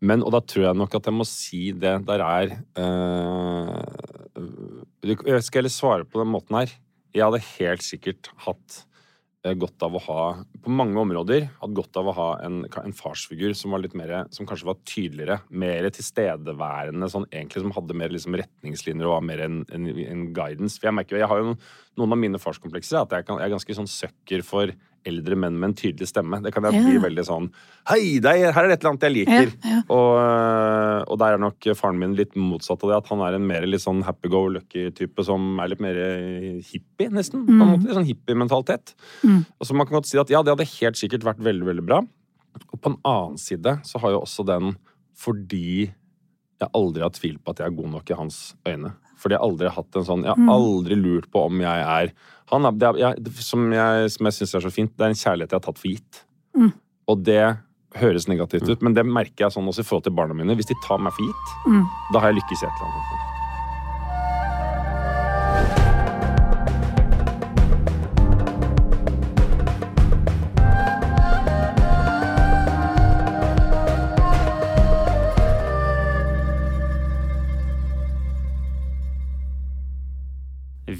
[0.02, 3.74] Men, og da tror jeg nok at jeg må si det der er eh,
[5.06, 6.74] Jeg skal heller svare på den måten her.
[7.12, 8.78] Jeg hadde helt sikkert hatt
[9.46, 10.26] eh, godt av å ha,
[10.64, 14.70] på mange områder, hatt godt av å ha en, en farsfigur som mer, som kanskje
[14.70, 19.60] var tydeligere, mer tilstedeværende, sånn egentlig som hadde mer liksom retningslinjer og var mer en,
[19.76, 20.80] en, en guidance.
[20.80, 21.58] For jeg merker jeg har jo
[22.00, 24.72] noen av mine farskomplekser, at jeg, kan, jeg er ganske sånn søkker for
[25.08, 26.38] eldre menn med en tydelig stemme.
[26.44, 26.82] Det kan jeg Ja.
[26.86, 27.48] bli veldig sånn
[27.90, 29.54] Hei, det er, her er det et eller annet jeg liker.
[29.64, 29.80] Ja, ja.
[29.90, 32.98] Og, og der er nok faren min litt motsatt av det.
[33.02, 35.98] At han er en mer litt sånn happy-go-lucky-type som er litt mer
[36.68, 37.46] hippie, nesten.
[37.48, 38.94] på en måte, sånn hippie-mentalitet.
[39.26, 39.46] Mm.
[39.60, 41.86] Og så man kan godt si at ja, det hadde helt sikkert vært veldig, veldig
[41.88, 42.02] bra.
[42.72, 44.76] Og på en annen side så har jo også den
[45.18, 45.92] fordi
[46.62, 48.94] jeg aldri har tvilt på at jeg er god nok i hans øyne.
[49.22, 52.14] Fordi jeg aldri har hatt en sånn Jeg har aldri lurt på om jeg er
[52.52, 55.14] han er, det er jeg, Som jeg, som jeg syns er så fint, det er
[55.14, 56.24] en kjærlighet jeg har tatt for gitt.
[56.58, 56.72] Mm.
[57.08, 57.44] Og det
[57.96, 60.56] høres negativt ut, men det merker jeg sånn også i forhold til barna mine.
[60.60, 61.86] Hvis de tar meg for gitt, Mm.
[62.14, 63.31] da har jeg lykkes i et eller annet.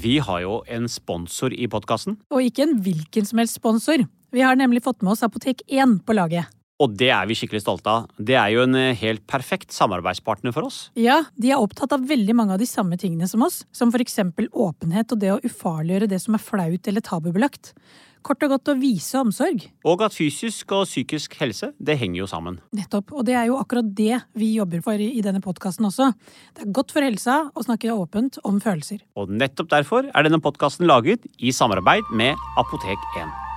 [0.02, 4.02] Vi har jo en sponsor i podkasten, Og ikke en hvilken som helst sponsor.
[4.32, 6.48] Vi har nemlig fått med oss Apotek 1 på laget.
[6.82, 8.08] Og det er vi skikkelig stolte av.
[8.18, 10.84] Det er jo en eh, helt perfekt samarbeidspartner for oss.
[10.98, 14.48] Ja, de er opptatt av veldig mange av de samme tingene som oss, som eksempel
[14.50, 17.76] åpenhet og det å ufarliggjøre det som er flaut eller tabubelagt.
[18.22, 19.64] Kort og godt å vise omsorg.
[19.88, 22.60] Og at fysisk og psykisk helse, det henger jo sammen.
[22.74, 23.10] Nettopp.
[23.18, 26.12] Og det er jo akkurat det vi jobber for i i denne podkasten også.
[26.54, 29.02] Det er godt for helsa å snakke åpent om følelser.
[29.18, 33.51] Og nettopp derfor er denne podkasten laget i samarbeid med Apotek 1.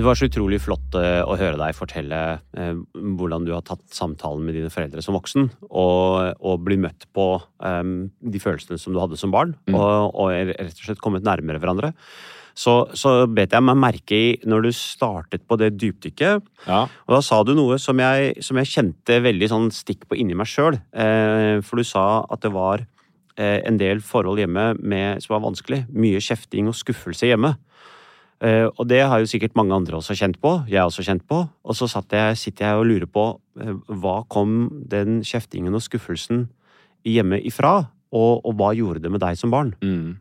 [0.00, 2.18] Det var så utrolig flott eh, å høre deg fortelle
[2.56, 7.04] eh, hvordan du har tatt samtalen med dine foreldre som voksen, og, og bli møtt
[7.12, 7.26] på
[7.60, 11.60] um, de følelsene som du hadde som barn, og, og rett og slett kommet nærmere
[11.60, 11.92] hverandre.
[12.56, 16.82] Så, så bet jeg meg merke i når du startet på det dypdykket, Ja.
[16.88, 20.38] og da sa du noe som jeg, som jeg kjente veldig sånn stikk på inni
[20.38, 20.80] meg sjøl.
[20.96, 22.86] Eh, for du sa at det var
[23.36, 25.84] eh, en del forhold hjemme med, som var vanskelig.
[25.92, 27.58] Mye kjefting og skuffelse hjemme.
[28.40, 30.54] Eh, og det har jo sikkert mange andre også kjent på.
[30.70, 31.42] Jeg har også kjent på.
[31.64, 33.24] Og så satt jeg, sitter jeg og lurer på
[33.60, 36.46] eh, hva kom den kjeftingen og skuffelsen
[37.04, 37.74] hjemme ifra?
[38.16, 39.74] Og, og hva gjorde det med deg som barn?
[39.84, 40.16] Mm.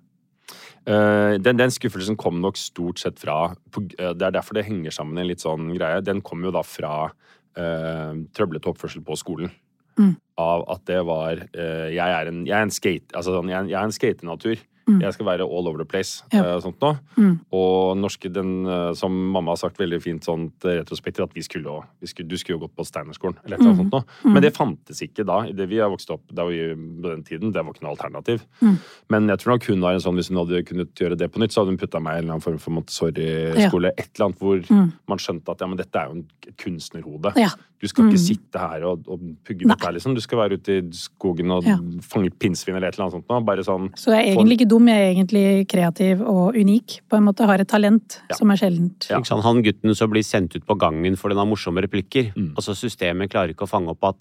[0.90, 4.94] Eh, den, den skuffelsen kom nok stort sett fra på, Det er derfor det henger
[4.96, 6.04] sammen en litt sånn greie.
[6.06, 9.52] Den kom jo da fra uh, trøblete oppførsel på skolen.
[10.00, 10.14] Mm.
[10.40, 13.10] Av at det var uh, Jeg er en, jeg er en skate...
[13.16, 14.62] Altså sånn, jeg, er en- jeg er en skatenatur.
[14.90, 15.02] Mm.
[15.02, 16.24] Jeg skal være all over the place.
[16.34, 16.44] Ja.
[16.56, 16.98] eh, sånt nå.
[17.18, 17.40] Mm.
[17.54, 21.84] Og norske, den, eh, som mamma har sagt veldig fint sånt retrospekter, at vi skulle,
[22.02, 23.38] vi skulle, du skulle jo gått på Steinerskolen.
[23.46, 23.78] Eller et Mm.
[23.78, 24.04] sånt nå.
[24.26, 24.34] Mm.
[24.34, 25.42] Men det fantes ikke da.
[25.52, 27.52] Det vi har vokst opp da vi, på den tiden.
[27.54, 28.42] Det var ikke noe alternativ.
[28.62, 28.78] Mm.
[29.10, 31.40] Men jeg tror nok hun var en sånn, hvis hun hadde kunnet gjøre det på
[31.40, 33.92] nytt, så hadde hun putta meg i en eller annen form for Montessori-skole.
[33.98, 34.92] Et eller annet hvor Mm.
[35.08, 36.26] man skjønte at ja, men dette er jo en
[36.58, 37.34] kunstnerhode.
[37.38, 37.50] Ja.
[37.80, 38.28] Du skal ikke Mm.
[38.28, 40.14] sitte her og, og pugge dette her, liksom.
[40.14, 41.78] Du skal være ute i skogen og Ja.
[42.02, 43.28] fange pinnsvin eller et eller annet sånt.
[43.30, 43.46] nå.
[43.46, 47.00] Bare sånn Så det er egentlig ikke dum, jeg er egentlig kreativ og unik.
[47.12, 48.36] På en måte har et talent Ja.
[48.36, 49.10] som er sjeldent.
[49.12, 49.20] Ja.
[49.44, 52.34] Han gutten som blir sendt ut på gangen for han har morsomme replikker.
[52.36, 52.54] Mm.
[52.56, 54.16] Altså Systemet klarer ikke å fange opp at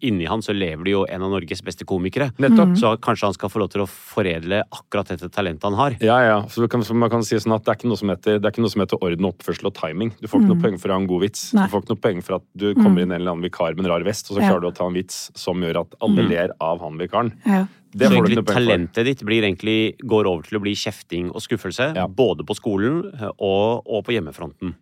[0.00, 2.30] inni han så lever det jo en av Norges beste komikere.
[2.38, 2.76] Nettopp.
[2.78, 5.96] Så kanskje han skal få lov til å foredle akkurat dette talentet han har.
[6.00, 6.42] Ja, ja.
[6.48, 8.44] Så, kan, så man kan si sånn at det er ikke noe som heter, det
[8.44, 10.12] er ikke noe som heter orden, oppførsel og timing.
[10.20, 10.62] Du får ikke noe Mm.
[10.62, 11.54] poeng for å ha en god vits.
[11.54, 11.66] Nei.
[11.66, 13.02] Du får ikke noe poeng for at du kommer Mm.
[13.02, 14.50] inn en eller annen vikar med en rar vest, og så Ja.
[14.50, 16.28] klarer du å ta en vits som gjør at alle Mm.
[16.28, 17.32] ler av han vikaren.
[17.46, 17.66] Ja.
[17.92, 21.92] Det så egentlig talentet ditt blir egentlig, går over til å bli kjefting og skuffelse.
[21.98, 22.06] Ja.
[22.08, 24.74] Både på skolen eh, og, og på hjemmefronten.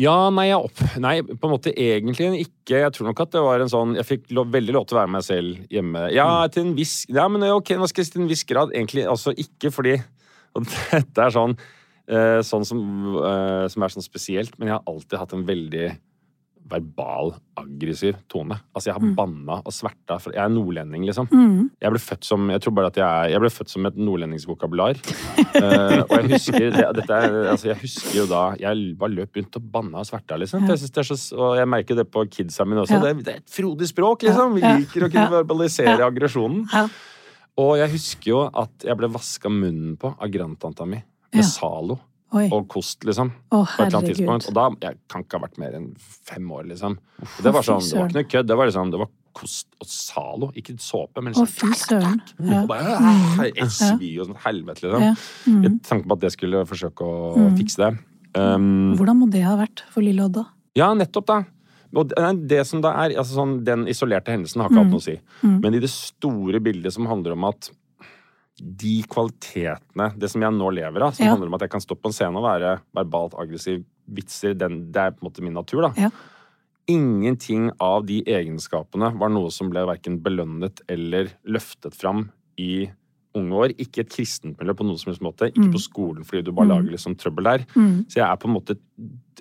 [0.00, 0.80] Ja, nei, jeg opp...
[1.02, 2.80] Nei, på en måte egentlig ikke.
[2.80, 5.02] Jeg tror nok at det var en sånn Jeg fikk lov, veldig lov til å
[5.02, 6.06] være meg selv hjemme.
[6.14, 8.72] Ja, til en viss Ja, men ok, hva skal jeg si til en viss grad?
[8.72, 9.98] Egentlig altså ikke fordi
[10.56, 12.80] Og dette er sånn eh, Sånn som,
[13.20, 15.92] eh, som er sånn spesielt, men jeg har alltid hatt en veldig
[16.72, 18.56] verbal, aggressiv tone.
[18.72, 19.14] Altså, jeg har Mm.
[19.16, 20.16] banna og sverta.
[20.32, 21.28] Jeg er nordlending, liksom.
[21.30, 21.70] Mm.
[21.80, 23.96] Jeg ble født som jeg tror bare at jeg, er, jeg ble født som et
[23.96, 24.96] nordlendingsvokabular.
[24.96, 29.36] uh, og jeg husker, det, dette er, altså jeg husker jo da Jeg bare løp
[29.36, 30.66] rundt og banna og sverta, liksom.
[30.66, 30.76] Ja.
[30.76, 32.98] jeg det så, og jeg merker det på kidsa mine også.
[32.98, 33.00] Ja.
[33.00, 34.54] Det, er, det er et frodig språk, liksom.
[34.56, 36.66] Vi liker å kunne verbalisere aggresjonen.
[37.60, 40.96] Og jeg husker jo at jeg ble vaska munnen på av grandtanta mi
[41.32, 41.44] med.
[41.44, 41.98] Zalo
[42.32, 42.48] Oi.
[42.50, 43.30] og kost, liksom.
[43.52, 44.46] Å, På et eller annet tidspunkt.
[44.48, 46.98] Og da jeg kan ikke ha vært mer enn fem år, liksom.
[47.20, 48.46] Og det var sånn, det var ikke noe kødd.
[48.48, 50.50] Det var liksom, det var kost og Zalo.
[50.56, 52.20] Ikke såpe, men Å, liksom fy søren.
[52.40, 52.62] Ja.
[52.62, 53.38] og bare Mm.
[53.38, 55.02] «Åh, Et og sånn helvete, liksom.
[55.02, 55.14] Ja.
[55.46, 55.62] Mm.
[55.62, 57.56] Jeg tenkte på at jeg skulle forsøke å Mm.
[57.58, 57.98] fikse det.
[58.34, 60.46] Um, Hvordan må det ha vært for lille Odda?
[60.74, 61.44] ja, nettopp, da.
[61.94, 64.96] Og det, det som da er, altså sånn, Den isolerte hendelsen har ikke hatt noe
[64.96, 65.18] å si.
[65.42, 65.60] Mm.
[65.60, 67.68] Men i det store bildet som handler om at
[68.62, 71.32] de kvalitetene, det som jeg nå lever av, som Ja.
[71.34, 74.92] handler om at jeg kan stå på en scene og være verbalt aggressiv, vitser, den,
[74.92, 75.92] det er på en måte min natur, da.
[75.98, 76.10] Ja.
[76.90, 82.90] Ingenting av de egenskapene var noe som ble verken belønnet eller løftet fram i
[83.34, 83.72] unge år.
[83.78, 85.48] Ikke et kristent miljø på noen som helst måte.
[85.52, 85.72] Ikke Mm.
[85.72, 86.72] på skolen fordi du bare Mm.
[86.74, 87.58] lager liksom trøbbel der.
[87.74, 88.04] Mm.
[88.08, 88.80] Så jeg er på en måte et,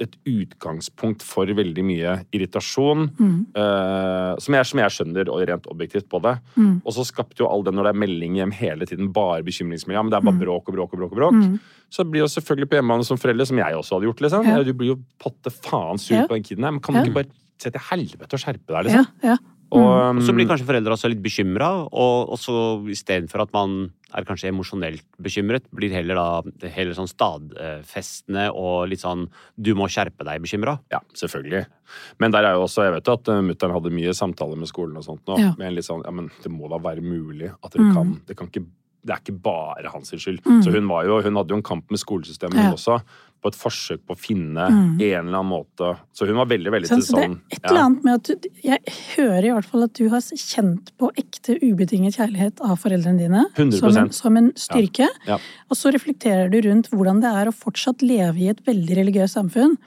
[0.02, 3.10] et utgangspunkt for veldig mye irritasjon.
[3.56, 6.38] Eh, som, jeg, som jeg skjønner og rent objektivt på det.
[6.56, 6.82] Mm.
[6.86, 9.98] Og så skapte jo all det når det er melding hjem hele tiden, bare bekymringsmelding.
[10.00, 10.44] Ja, men det er bare Mm.
[10.46, 11.12] bråk og bråk og bråk.
[11.12, 11.60] og bråk.
[11.92, 14.46] Så blir jo selvfølgelig på hjemmebane som foreldre, som jeg også hadde gjort, liksom.
[14.46, 14.64] Ja.
[14.64, 16.28] Du blir jo potte faen sur Ja.
[16.28, 16.72] på den kiden her.
[16.72, 17.04] Men kan Ja.
[17.04, 19.08] du ikke bare se til helvete og skjerpe deg, liksom?
[19.24, 19.38] Ja, ja.
[19.72, 22.56] Og, Og så blir um, kanskje foreldre også litt bekymra, og, og så
[22.92, 29.04] istedenfor at man er kanskje emosjonelt bekymret, blir heller da heller sånn stadfestende og litt
[29.04, 30.76] sånn du må skjerpe deg bekymra.
[30.92, 31.64] Ja, selvfølgelig.
[32.20, 34.72] Men der er jo også, jeg vet jo at uh, mutter'n hadde mye samtaler med
[34.72, 35.40] skolen og sånt nå.
[35.40, 35.56] Ja.
[35.56, 37.96] Med en litt sånn, ja, men det må da være mulig at dere Mm.
[37.96, 38.68] kan Det kan ikke
[39.02, 40.44] det er ikke bare hans skyld.
[40.46, 40.60] Mm.
[40.62, 42.72] Så hun, var jo, hun hadde jo en kamp med skolesystemet, Ja.
[42.76, 43.00] også.
[43.42, 45.02] På et forsøk på å finne Mm.
[45.02, 45.98] en eller annen måte.
[46.14, 48.14] Så hun var veldig, veldig Sånn, til så det sånn er et eller annet med
[48.14, 48.80] at du Jeg
[49.18, 53.46] hører i hvert fall at du har kjent på ekte ubetinget kjærlighet av foreldrene dine.
[53.56, 53.80] 100%.
[53.80, 55.08] Som en, som en styrke.
[55.26, 55.40] Ja.
[55.70, 59.34] Og så reflekterer du rundt hvordan det er å fortsatt leve i et veldig religiøst
[59.40, 59.78] samfunn.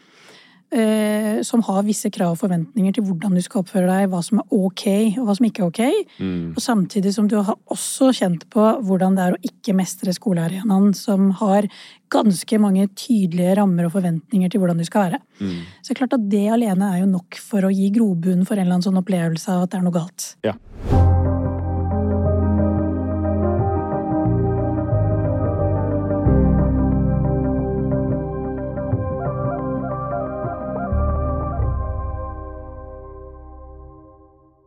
[0.75, 4.41] Eh, som har visse krav og forventninger til hvordan du skal oppføre deg, hva som
[4.43, 4.83] er ok
[5.21, 6.09] og hva som ikke er ok.
[6.19, 6.49] Mm.
[6.57, 10.91] Og samtidig som du har også kjent på hvordan det er å ikke mestre skolearenaen,
[10.99, 11.71] som har
[12.11, 15.23] ganske mange tydelige rammer og forventninger til hvordan du skal være.
[15.39, 15.57] Mm.
[15.79, 18.59] Så det er klart at det alene er jo nok for å gi grobunn for
[18.59, 20.33] en eller annen sånn opplevelse av at det er noe galt.
[20.43, 20.59] Ja.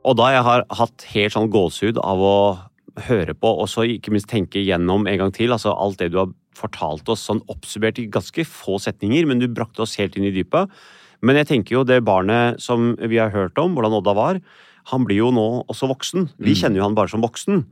[0.07, 2.35] Og da jeg har hatt helt sånn gåsehud av å
[3.07, 6.21] høre på, og så ikke minst tenke gjennom en gang til, altså alt det du
[6.21, 10.25] har fortalt oss sånn oppsummert i ganske få setninger, men du brakte oss helt inn
[10.25, 10.71] i dypet.
[11.21, 14.39] Men jeg tenker jo det barnet som vi har hørt om, hvordan Odda var,
[14.93, 16.29] han blir jo nå også voksen.
[16.39, 16.57] Vi Mm.
[16.61, 17.65] kjenner jo han bare som voksen.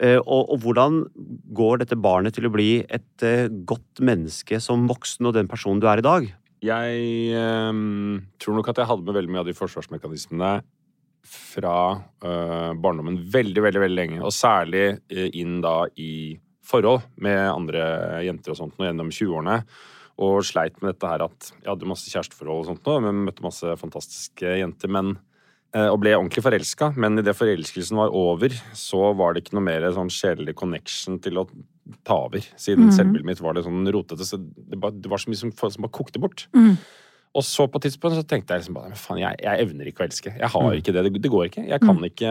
[0.00, 1.06] Eh, Og, og hvordan
[1.52, 5.80] går dette barnet til å bli et eh, godt menneske som voksen og den personen
[5.80, 6.28] du er i dag?
[6.62, 10.62] Jeg ehm, tror nok at jeg hadde med veldig mye av de forsvarsmekanismene
[11.28, 11.74] fra
[12.24, 14.18] eh, barndommen veldig, veldig veldig lenge.
[14.24, 17.84] Og særlig eh, inn da i forhold med andre
[18.26, 19.62] jenter og sånt nå gjennom 20-årene.
[20.24, 23.44] Og sleit med dette her at jeg hadde masse kjæresteforhold og sånt nå, men møtte
[23.44, 24.90] masse fantastiske jenter.
[24.90, 25.12] men
[25.76, 29.66] eh, og ble ordentlig forelska, men idet forelskelsen var over, så var det ikke noe
[29.68, 31.46] mer sånn sjelelig connection til å
[32.04, 32.40] ta over.
[32.60, 32.96] Siden Mhm.
[32.98, 34.24] selvbildet mitt var litt sånn rotete.
[34.26, 36.48] Så det, bare, det var så mye som, som bare kokte bort.
[36.56, 36.74] Mm.
[37.36, 40.02] Og så på et tidspunkt så tenkte jeg liksom bare faen, jeg, jeg evner ikke
[40.02, 40.32] å elske.
[40.38, 40.78] Jeg har Mm.
[40.80, 41.02] ikke det.
[41.04, 41.22] det.
[41.22, 41.66] Det går ikke.
[41.68, 42.30] Jeg kan ikke,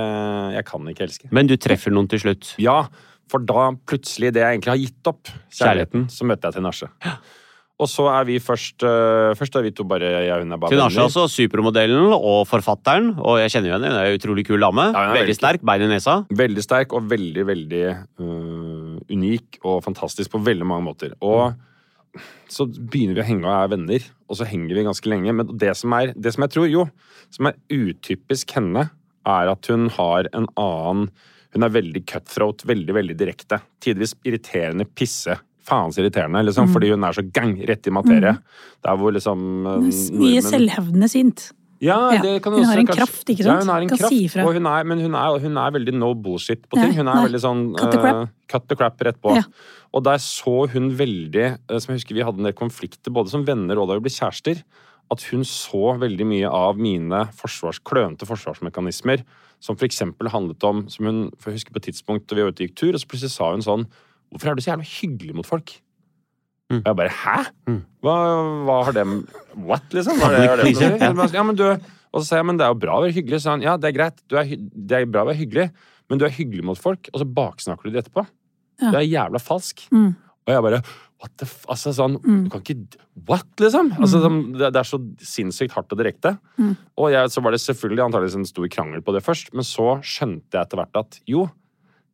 [0.57, 1.29] jeg kan ikke elske.
[1.31, 2.55] Men du treffer noen til slutt.
[2.59, 2.87] Ja,
[3.29, 6.89] for da plutselig, det jeg egentlig har gitt opp, kjærligheten, så møtte jeg Tinashe.
[7.77, 10.71] Og så er vi først uh, Først er vi to bare Jeg hun er bare
[10.73, 14.59] Tinashe altså, supermodellen og forfatteren, og jeg kjenner jo henne, hun er en utrolig kul
[14.65, 14.87] dame.
[14.95, 16.15] Ja, veldig veldig sterk, bein i nesa.
[16.33, 17.83] Veldig sterk og veldig, veldig
[18.17, 21.13] uh, unik og fantastisk på veldig mange måter.
[21.21, 21.53] Og
[22.51, 25.33] så begynner vi å henge og er venner, og så henger vi ganske lenge.
[25.35, 26.85] Men det som, er, det som jeg tror, jo,
[27.33, 28.87] som er utypisk henne,
[29.27, 31.09] er at hun har en annen
[31.55, 33.57] Hun er veldig cutthroat, veldig, veldig direkte.
[33.81, 35.37] Tidvis irriterende pisse.
[35.65, 38.33] Faens irriterende, liksom, fordi hun er så gang rett i materie.
[38.85, 41.47] Der hvor liksom øh, Mye nordmenn- selvhevdende sint.
[41.81, 43.47] Ja, Ja, kan hun også, har en kanskje- kraft, ikke sant?
[43.47, 44.43] Ja, hun har en Kan kraft, si ifra.
[44.43, 46.93] hun er, men hun er, hun er veldig no bullshit på ting.
[46.97, 47.25] Hun er nei.
[47.27, 48.15] veldig sånn Cut the crap.
[48.15, 49.35] uh, cut the crap rett på.
[49.35, 49.43] Ja.
[49.93, 53.29] Og der så hun veldig eh, Som jeg husker vi hadde en del konflikter både
[53.29, 54.63] som venner og da vi ble kjærester.
[55.09, 59.23] At hun så veldig mye av mine forsvars, klønete forsvarsmekanismer.
[59.59, 62.41] Som for eksempel handlet om som hun, for Jeg husker på et tidspunkt da vi
[62.43, 63.87] var ute gikk tur, og så plutselig sa hun sånn
[64.33, 65.79] Hvorfor er du så jævla hyggelig mot folk?
[66.67, 66.81] Mm.
[66.81, 67.37] Og jeg bare Hæ?
[67.69, 67.77] Mm.
[68.03, 68.15] Hva,
[68.67, 69.05] hva har det
[69.55, 70.19] What, liksom?
[70.19, 71.27] Hva er det, er det, ja.
[71.37, 71.63] ja, men du,
[72.11, 73.41] og så sa jeg men det er jo bra å være hyggelig.
[73.43, 75.67] Så han ja, det er greit, du er, det er bra å være hyggelig,
[76.11, 78.23] men du er hyggelig mot folk, og så baksnakker du de etterpå.
[78.81, 78.91] Ja.
[78.93, 79.87] Det er jævla falsk.
[79.95, 80.11] Mm.
[80.47, 80.81] Og jeg bare
[81.17, 81.63] What the f...
[81.65, 82.43] Altså sånn Mm.
[82.45, 83.89] Du kan ikke What, liksom?
[83.97, 86.35] Altså, sånn, det, det er så sinnssykt hardt og direkte.
[86.61, 86.75] Mm.
[87.01, 89.95] Og jeg, så var det selvfølgelig antakeligvis en stor krangel på det først, men så
[90.05, 91.47] skjønte jeg etter hvert at jo,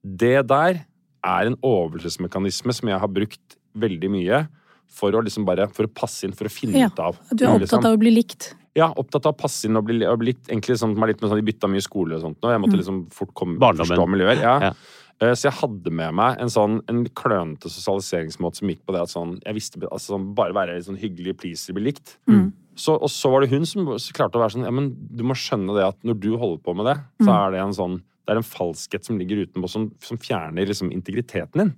[0.03, 0.85] det der
[1.23, 4.47] er en overlevelsesmekanisme som jeg har brukt veldig mye
[4.93, 7.17] for å liksom bare For å passe inn, for å finne Ja, ut av.
[7.33, 8.53] Du er opptatt av å bli likt.
[8.75, 11.21] Ja, opptatt av å passe inn og bli, og bli litt, egentlig sånn, er litt
[11.21, 12.49] med sånn, De bytta mye skole og sånt nå.
[12.49, 12.81] Jeg måtte Mm.
[12.81, 14.41] liksom fort komme, forstå miljøer.
[14.41, 14.59] Ja.
[14.59, 14.73] Ja.
[15.21, 19.01] Eh, Så jeg hadde med meg en sånn en klønete sosialiseringsmåte som gikk på det
[19.01, 22.17] at sånn Jeg visste altså sånn, bare være litt sånn hyggelig pleaser, bli likt.
[22.27, 22.51] Mm.
[22.75, 25.33] Så, og så var det hun som klarte å være sånn Ja, men du må
[25.37, 27.47] skjønne det at når du holder på med det, så Mm.
[27.47, 30.89] er det en sånn Det er en falskhet som ligger utenpå, som, som fjerner liksom
[30.93, 31.73] integriteten din.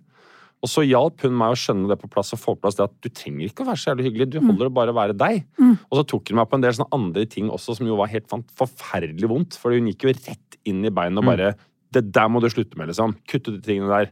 [0.64, 2.88] Og så hjalp hun meg å skjønne det på plass og få på plass det
[2.88, 5.44] at du trenger ikke å være så jævlig hyggelig, du holder å bare være deg.
[5.60, 5.76] Mm.
[5.78, 8.10] Og så tok hun meg på en del sånne andre ting også som jo var
[8.10, 11.32] helt forferdelig vondt, for hun gikk jo rett inn i beinet og Mm.
[11.36, 11.56] bare
[11.92, 13.14] Det der må du slutte med, liksom.
[13.30, 14.10] Kutte de tingene der.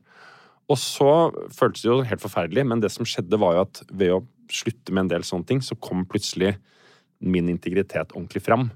[0.70, 4.12] Og så føltes det jo helt forferdelig, men det som skjedde, var jo at ved
[4.14, 6.56] å slutte med en del sånne ting, så kom plutselig
[7.20, 8.70] min integritet ordentlig fram.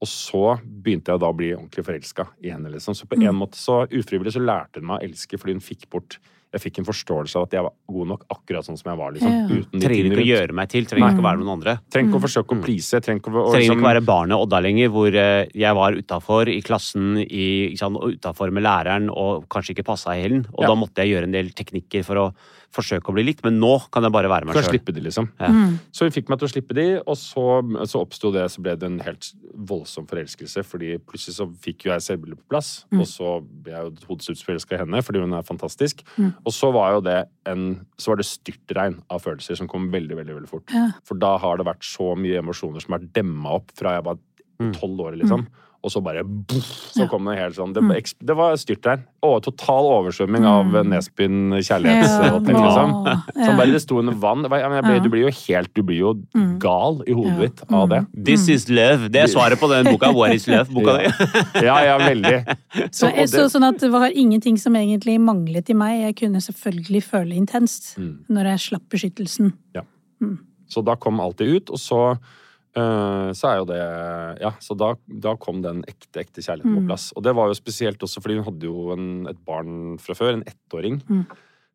[0.00, 2.70] Og så begynte jeg da å bli ordentlig forelska i henne.
[2.70, 2.94] liksom.
[2.94, 5.90] Så på en måte så ufrivillig så lærte hun meg å elske fordi hun fikk
[5.90, 6.18] bort
[6.50, 9.12] Jeg fikk en forståelse av at jeg var god nok akkurat sånn som jeg var.
[9.12, 9.32] liksom.
[9.34, 9.58] Ja.
[9.58, 11.74] Uten de Trenger ikke å gjøre meg til, trenger ikke å være noen andre.
[11.92, 13.00] Trenger ikke å forsøke å please.
[13.04, 15.92] Trenger ikke å, å, Trenger liksom- ikke være barnet Odda lenger, hvor eh, jeg var
[15.92, 20.46] utafor i klassen, i, og utafor med læreren og kanskje ikke passa i hælen.
[20.54, 20.68] Og Ja.
[20.68, 22.32] da måtte jeg gjøre en del teknikker for å
[22.74, 24.74] forsøke å bli likt, men nå kan jeg bare være meg Kan sjøl.
[24.76, 25.30] slippe de, liksom.
[25.40, 25.48] Ja.
[25.48, 25.78] Mm.
[25.90, 27.44] Så hun fikk meg til å slippe de, og så,
[27.88, 30.64] så oppsto det, så ble det en helt voldsom forelskelse.
[30.68, 33.00] fordi plutselig så fikk jo jeg selvbildet på plass, Mm.
[33.00, 36.02] og så ble jeg jo hodestudsforelska i henne fordi hun er fantastisk.
[36.18, 36.34] Mm.
[36.44, 40.14] Og så var jo det en Så var det styrtregn av følelser som kom veldig,
[40.16, 40.70] veldig veldig fort.
[40.72, 40.90] Ja.
[41.04, 44.18] For da har det vært så mye emosjoner som er demma opp fra jeg var
[44.60, 44.72] Mm.
[44.74, 45.46] tolv år, liksom.
[45.86, 47.92] Og så bare boff, så kom det helt sånn Det, Mm.
[48.26, 49.04] det var styrtregn.
[49.22, 50.88] Og total oversvømming av Mm.
[50.90, 53.04] Nesbyen Ja, liksom.
[53.44, 54.42] Som bare det sto under vann.
[54.42, 56.58] Ble, Du blir jo helt Du blir jo Mm.
[56.58, 58.06] gal i hodet ditt av det.
[58.24, 59.08] This is love.
[59.08, 60.12] Det er svaret på den boka.
[60.12, 61.62] What is love-boka di.
[61.66, 62.44] Ja, ja, veldig.
[62.90, 66.00] Så, så, det- så, sånn at det var ingenting som egentlig manglet i meg.
[66.02, 68.18] Jeg kunne selvfølgelig føle intenst Mm.
[68.28, 69.52] når jeg slapp beskyttelsen.
[69.74, 69.82] Ja,
[70.68, 72.18] Så da kom alt det ut, og så
[73.34, 73.78] så er jo det
[74.42, 76.88] Ja, så da, da kom den ekte, ekte kjærligheten på Mm.
[76.88, 77.10] plass.
[77.16, 80.34] Og det var jo spesielt også fordi hun hadde jo en, et barn fra før,
[80.38, 81.00] en ettåring.
[81.08, 81.24] Mm.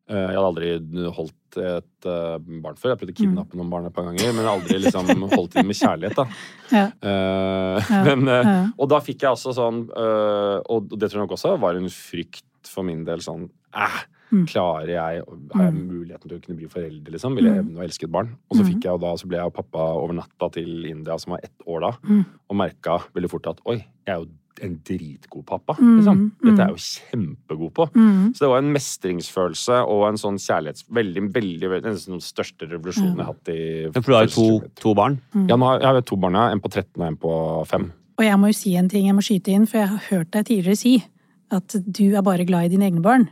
[0.06, 0.70] Eh, jeg hadde aldri
[1.16, 2.92] holdt et eh, barn før.
[2.92, 3.20] Jeg prøvde å Mm.
[3.22, 6.26] kidnappe noen barn et par ganger, men jeg aldri liksom holdt dem med kjærlighet, da.
[6.76, 6.86] Ja.
[7.00, 8.68] Uh, Ja, men, uh, ja.
[8.78, 11.88] og da fikk jeg også sånn uh, Og det tror jeg nok også var en
[11.88, 14.04] frykt for min del sånn Æh.
[14.46, 15.22] Klarer jeg
[15.54, 15.88] Har jeg Mm.
[15.88, 17.34] muligheten til å kunne bli forelder, liksom?
[17.36, 17.60] Vil jeg Mm.
[17.64, 18.36] evne å elske et barn?
[18.50, 18.68] Og så Mm.
[18.68, 21.40] fikk jeg jo da, så ble jeg jo pappa over natta til India, som var
[21.42, 22.24] ett år da, Mm.
[22.50, 23.76] og merka veldig fort at oi,
[24.06, 24.28] jeg er jo
[24.62, 26.32] en dritgod pappa, Mm, liksom.
[26.44, 26.68] Dette er mm.
[26.68, 27.90] jeg jo kjempegod på.
[27.92, 28.28] Mm.
[28.34, 30.84] Så det var en mestringsfølelse og en sånn kjærlighets...
[30.88, 34.68] Veldig, veldig, veldig Den største revolusjonen jeg har hatt i For du har jo to,
[34.76, 35.18] to barn.
[35.48, 36.36] Ja, nå har jeg har to barn.
[36.36, 37.92] En på 13 og en på 5.
[38.16, 40.30] Og jeg må jo si en ting jeg må skyte inn, for jeg har hørt
[40.30, 41.04] deg tidligere si
[41.50, 43.28] at du er bare glad i dine egne barn.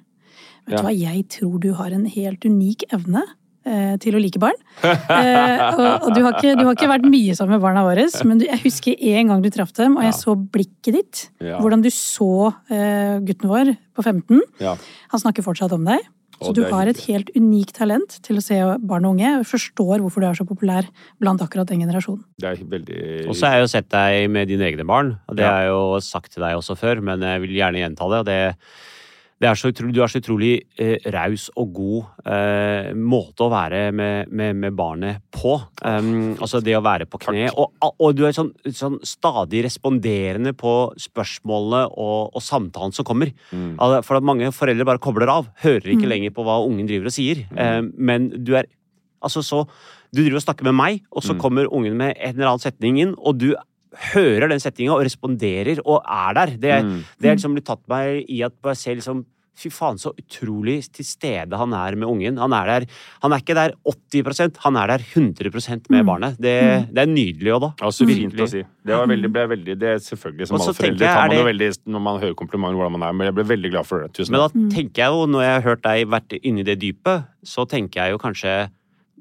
[0.66, 0.82] Vet du Ja.
[0.86, 3.22] hva, jeg tror du har en helt unik evne
[3.66, 4.54] eh, til å like barn.
[4.82, 5.62] Eh,
[6.02, 8.60] og du, har ikke, du har ikke vært mye sammen med barna våre, men jeg
[8.64, 11.22] husker en gang du traff dem, og jeg så blikket ditt.
[11.42, 11.58] Ja.
[11.62, 12.30] Hvordan du så
[12.70, 14.40] eh, gutten vår på 15.
[14.62, 14.76] Ja.
[15.12, 16.02] Han snakker fortsatt om deg.
[16.42, 19.44] Så Og du har et helt unikt talent til å se barn og unge, og
[19.46, 20.88] forstår hvorfor du er så populær
[21.22, 22.24] blant akkurat den generasjonen.
[22.42, 25.36] Det er veldig Og så har jeg jo sett deg med dine egne barn, og
[25.38, 25.52] det Ja.
[25.52, 28.18] har jeg jo sagt til deg også før, men jeg vil gjerne gjenta det.
[28.18, 28.56] og det
[29.48, 33.80] er så utrolig, du er så utrolig eh, raus og god eh, måte å være
[33.92, 35.56] med, med, med barnet på.
[35.82, 37.48] Um, altså det å være på kne.
[37.58, 43.32] Og, og du er sånn, sånn stadig responderende på spørsmålene og, og samtalen som kommer.
[43.50, 43.74] Mm.
[43.78, 45.48] Altså, For at mange foreldre bare kobler av.
[45.64, 46.12] Hører ikke Mm.
[46.14, 47.44] lenger på hva ungen driver og sier.
[47.56, 48.66] Eh, men du er
[49.22, 49.66] altså så
[50.12, 51.38] Du driver og snakker med meg, og så Mm.
[51.40, 53.54] kommer ungen med en eller annen setning inn, og du
[54.12, 56.46] hører den setninga og responderer og er der.
[56.60, 57.04] Det, er- Mm.
[57.20, 59.24] det er liksom blitt tatt meg i at jeg ser liksom
[59.54, 62.38] Fy faen, så utrolig til stede han er med ungen.
[62.40, 62.86] Han er der,
[63.22, 66.06] han er ikke der 80% han er der 100% med Mm.
[66.08, 66.36] barnet.
[66.40, 67.70] Det, det er nydelig òg, da.
[67.82, 68.62] Ja, så fint å si.
[68.84, 71.42] Det var veldig, ble veldig, det er selvfølgelig som alle foreldre jeg, tar man jo
[71.44, 74.00] det- veldig når man hører komplimenter hvordan man er, men jeg ble veldig glad for
[74.02, 74.12] det.
[74.14, 77.26] Tusen Men da tenker jeg jo, når jeg har hørt deg vært inni det dypet,
[77.44, 78.70] så tenker jeg jo kanskje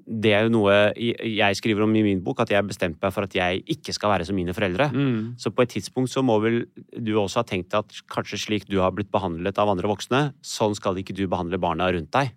[0.07, 3.23] Det er jo noe jeg skriver om i min bok, at jeg bestemte meg for
[3.27, 4.89] at jeg ikke skal være som mine foreldre.
[4.93, 5.33] Mm.
[5.39, 6.65] Så på et tidspunkt så må vel
[6.97, 10.75] du også ha tenkt at kanskje slik du har blitt behandlet av andre voksne, sånn
[10.75, 12.31] skal ikke du behandle barna rundt deg.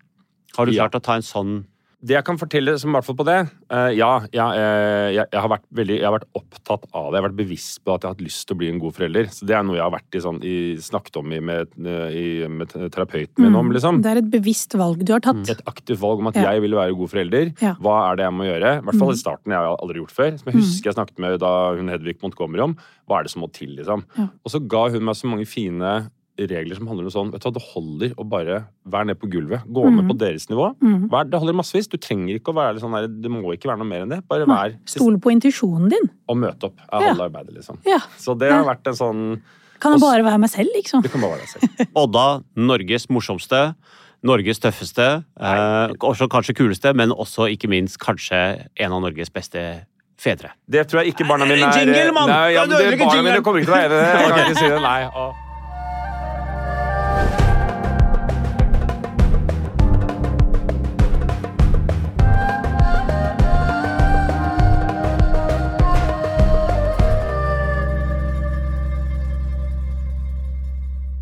[0.56, 0.86] Har du Ja.
[0.88, 1.64] klart å ta en sånn
[2.04, 3.36] Det jeg kan fortelle, som i hvert fall på det
[3.72, 7.16] uh, Ja, ja eh, jeg, jeg, har vært veldig, jeg har vært opptatt av det.
[7.16, 8.96] Jeg har vært bevisst på at jeg har hatt lyst til å bli en god
[8.98, 9.30] forelder.
[9.32, 11.72] Så det er noe jeg har vært i, sånn, i, snakket om i, med,
[12.12, 14.02] i, med terapeuten min om, liksom.
[14.04, 15.40] Det er et bevisst valg du har tatt.
[15.54, 16.50] Et aktivt valg om at Ja.
[16.52, 17.52] jeg vil være god forelder.
[17.64, 17.72] Ja.
[17.80, 18.74] Hva er det jeg må gjøre?
[18.80, 19.16] I hvert fall Mm.
[19.16, 19.54] i starten.
[19.54, 20.36] Jeg har aldri gjort før.
[20.40, 22.76] Som jeg husker jeg snakket med da hun Hedvig Montgomery om.
[23.08, 24.04] Hva er det som må til, liksom?
[24.18, 25.94] Og så ga hun meg så mange fine
[26.38, 28.56] regler som handler om sånn Vet du hva, det holder å bare
[28.90, 29.62] være nede på gulvet.
[29.70, 30.08] Gå med Mm.
[30.10, 30.74] på deres nivå.
[30.82, 31.08] Mm.
[31.10, 31.86] Vær, det holder massevis.
[31.88, 34.20] Du trenger ikke å være sånn der, det må ikke være noe mer enn det.
[34.28, 36.10] Bare Nei, vær Stole på intuisjonen din.
[36.28, 36.78] og møte opp.
[36.92, 37.14] Er Ja.
[37.14, 37.78] halve arbeidet, liksom.
[37.86, 37.98] Ja.
[38.18, 39.40] Så det har vært en sånn
[39.80, 41.02] Kan jeg bare være meg selv, liksom.
[41.02, 41.88] Du kan bare være deg selv.
[41.96, 43.74] Odda, Norges morsomste,
[44.24, 49.84] Norges tøffeste, eh, også kanskje kuleste, men også ikke minst kanskje en av Norges beste
[50.16, 50.50] fedre.
[50.68, 52.28] Det tror jeg ikke barna mine er Jingle, mann!
[52.28, 54.20] Nei, ja, det, barna mine kommer ikke til å være enig i det.
[54.24, 54.80] Jeg kan ikke si det.
[54.80, 55.02] Nei.
[55.12, 55.34] Å.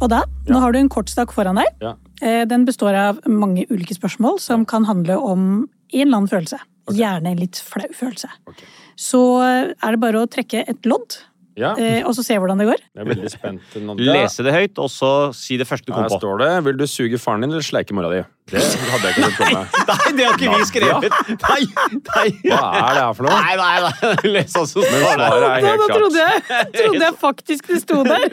[0.03, 1.69] Og da, nå har du en kortstokk foran deg.
[1.83, 1.95] Ja.
[2.23, 5.43] Eh, Den består av mange ulike spørsmål som kan handle om
[5.93, 6.59] en eller annen følelse.
[6.91, 8.31] Gjerne en litt flau følelse.
[8.51, 8.67] Okay.
[8.99, 11.21] Så eh, er det bare å trekke et lodd,
[11.59, 12.81] Ja, eh, og så se hvordan det går.
[12.81, 13.75] jeg er veldig spent.
[13.85, 14.13] Nadia.
[14.17, 16.15] Lese det høyt, og så si det første du kom på.
[16.15, 19.15] Her står det 'Vil du suge faren din eller sleike mora di?' Det hadde jeg
[19.15, 19.67] ikke sett for meg.
[19.93, 21.13] Nei, det har ikke vi skrevet!
[21.45, 22.29] Nei, nei.
[22.51, 23.37] Hva er det her for noe?
[23.39, 24.33] Nei, nei, nei.
[24.35, 28.03] Les også Men svaret er helt da da trodde jeg, trodde jeg faktisk det sto
[28.03, 28.27] der.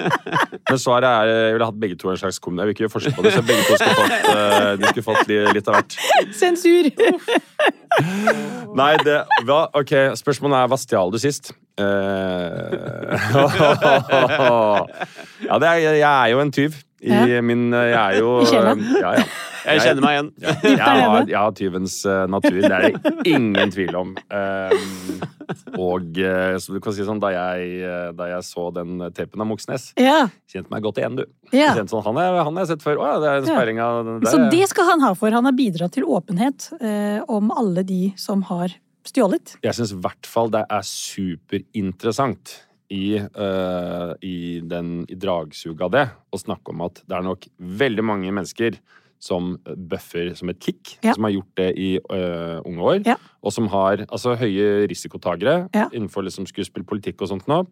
[0.70, 2.58] Men svaret er Jeg ville hatt begge to en slags kom.
[2.58, 5.06] Jeg vil ikke gjøre forskjell på det, så begge to skulle fått, eh, de skulle
[5.06, 5.98] fått litt av hvert.
[6.34, 6.90] Sensur.
[8.74, 11.54] Nei, det hva, Ok, spørsmålet er hva stjal du sist?
[11.74, 11.84] Eh,
[15.48, 16.72] ja, det er, jeg er jo en tyv.
[17.04, 17.40] I Ja.
[17.44, 18.28] min Jeg er jo
[19.04, 19.24] Ja, ja.
[19.64, 20.28] Jeg kjenner meg igjen.
[20.44, 24.10] Jeg, jeg, har, jeg har tyvens eh, natur, det er det ingen tvil om.
[25.80, 29.40] Og eh, så du kan si sånn, da jeg, eh, da jeg så den tapen
[29.40, 31.24] av Moxnes, Ja, kjente meg godt igjen, du.
[31.56, 31.72] ja.
[31.78, 32.96] Kjente sånn, han, er, han har jeg sett før.
[33.00, 34.28] Å ja, det er en av det.
[34.32, 35.32] Så det skal han ha for.
[35.32, 38.68] Han har bidratt til åpenhet eh, om alle de som har
[39.08, 39.56] stjålet.
[39.64, 42.54] Jeg syns i hvert fall det er superinteressant
[42.94, 47.48] i, uh, i, i dragsuget av det å snakke om at det er nok
[47.84, 48.78] veldig mange mennesker
[49.18, 51.14] som bøffer som et kick, Ja.
[51.14, 53.16] som har gjort det i uh, unge år, Ja.
[53.42, 55.88] og som har altså, høye risikotagere Ja.
[55.92, 57.66] innenfor liksom, skuespill, politikk og sånt nå.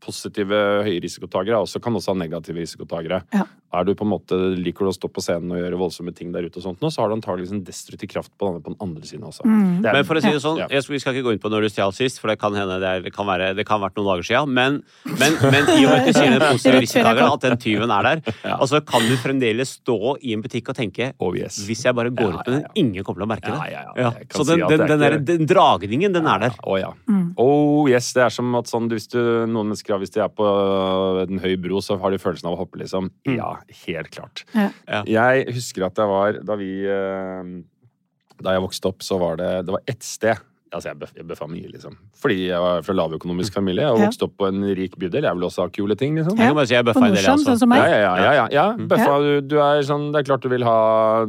[0.00, 3.22] Positive høye risikotagere også, kan også ha negative risikotagere.
[3.34, 3.44] Ja.
[3.74, 6.32] Er du på en måte, Liker du å stå på scenen og gjøre voldsomme ting
[6.32, 8.72] der ute, og sånt nå, så har du antakeligvis en destruktiv kraft på den, på
[8.72, 9.44] den andre siden også.
[9.44, 9.82] Mm.
[9.82, 10.66] Det er- Men for å si det sånn, Ja.
[10.70, 12.52] jeg, skal- vi skal ikke gå inn på når du stjal sist, for det kan
[12.54, 14.48] hende det, er, det, kan være, det kan ha vært noen dager siden.
[14.54, 17.58] Men, men, men i og med at du sier den positive risikotagere, risikotageren, at den
[17.58, 18.56] tyven er der, Ja.
[18.56, 21.58] altså kan du fremdeles stå i en butikk og tenke Oh yes.
[21.66, 23.58] hvis jeg bare går Ja, ut med den, ingen kommer til å merke det.
[23.58, 24.10] Ja, ja, ja.
[24.14, 26.58] Ja, Så den, den, den, der, ikke- den dragningen, den er der.
[26.64, 26.92] Å ja.
[27.10, 27.32] Mm.
[27.36, 29.18] Oh yes, det er som at sånn, hvis du,
[29.50, 30.46] noen mennesker hvis de er på
[31.26, 33.10] en høy bro, så har de følelsen av å hoppe, liksom.
[33.28, 33.36] Mm.
[33.36, 33.50] Ja,
[33.86, 34.44] helt klart.
[34.54, 34.70] Ja.
[34.88, 35.02] Ja.
[35.06, 37.52] Jeg husker at det var da vi eh,
[38.38, 40.38] Da jeg vokste opp, så var det Det var ett sted
[40.72, 41.94] Altså, jeg, bøff, jeg bøffa mye, liksom.
[42.20, 45.24] Fordi jeg var fra lavøkonomisk familie og har vokste opp på en rik bydel.
[45.24, 46.36] Jeg vil også ha kule ting, liksom.
[46.36, 47.80] Jeg kan bare si jeg bøffa en del, jeg Nordstrand, sånn som meg.
[47.80, 48.16] Ja, ja, ja.
[48.18, 48.66] ja, ja, ja.
[48.76, 48.88] Mm.
[48.92, 50.78] Bøffa, du, du er sånn Det er klart du vil ha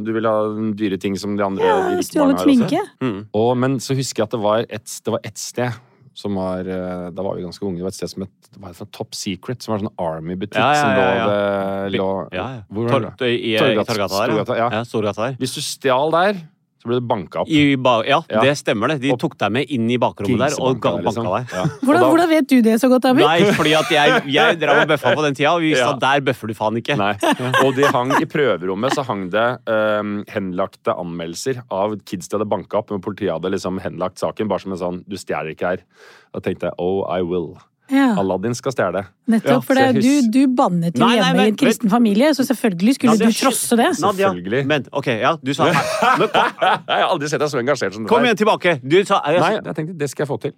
[0.04, 0.34] Du vil ha
[0.76, 2.48] dyre ting som de andre Ja, rike barna har også.
[2.50, 2.82] sminke.
[3.00, 3.20] Mm.
[3.40, 5.80] Og, men så husker jeg at det var et, det var et sted
[6.20, 7.78] som var eh, Da var vi ganske unge.
[7.80, 10.00] Det var et sted som het det var et Top Secret, som var en sånn
[10.02, 11.26] Army-butikk Ja, ja, som lå ja, ja.
[11.30, 12.62] ved lå, Ja, ja.
[12.68, 13.12] Hvor var det?
[13.20, 14.08] Tor- i, i, Torgata- der.
[14.10, 14.66] Storgata, ja.
[14.74, 14.80] ja.
[14.88, 15.36] Storgata der.
[15.38, 16.40] Hvis du stjal der,
[16.80, 17.48] så ble du banka opp.
[17.52, 18.40] I ba ja, Ja.
[18.40, 19.02] det stemmer det.
[19.02, 21.26] De tok deg med inn i bakrommet der og ga- banka liksom.
[21.28, 21.52] deg.
[21.52, 21.64] Ja.
[21.84, 23.24] Hvordan, hvordan vet du det så godt, Abid?
[23.26, 25.98] Nei, fordi at jeg, jeg drev og bøffa på den tida, og vi sa Ja.
[26.00, 26.96] der bøffer du faen ikke.
[26.96, 27.12] Nei.
[27.64, 32.48] Og de hang i prøverommet så hang det um, henlagte anmeldelser av kids de hadde
[32.48, 35.74] banka opp, men politiet hadde liksom henlagt saken bare som en sånn Du stjeler ikke
[35.76, 35.84] her.
[36.32, 37.58] Da tenkte jeg oh, I will.
[37.90, 39.02] Ja, Aladdin skal stjele.
[39.30, 39.64] nettopp.
[39.66, 42.44] For det, du, du bannet jo Nei, nei, hjemme men- i en kristen familie, så
[42.46, 43.88] selvfølgelig skulle Nadia, du trosse det.
[44.00, 44.66] Nadia, Selvfølgelig.
[44.66, 45.74] Men, ok, ja, du sa men,
[46.30, 48.76] Jeg har aldri sett deg så engasjert som det kom igjen tilbake!
[48.82, 50.54] Du sa jeg, Nei, jeg tenkte det skal jeg få til.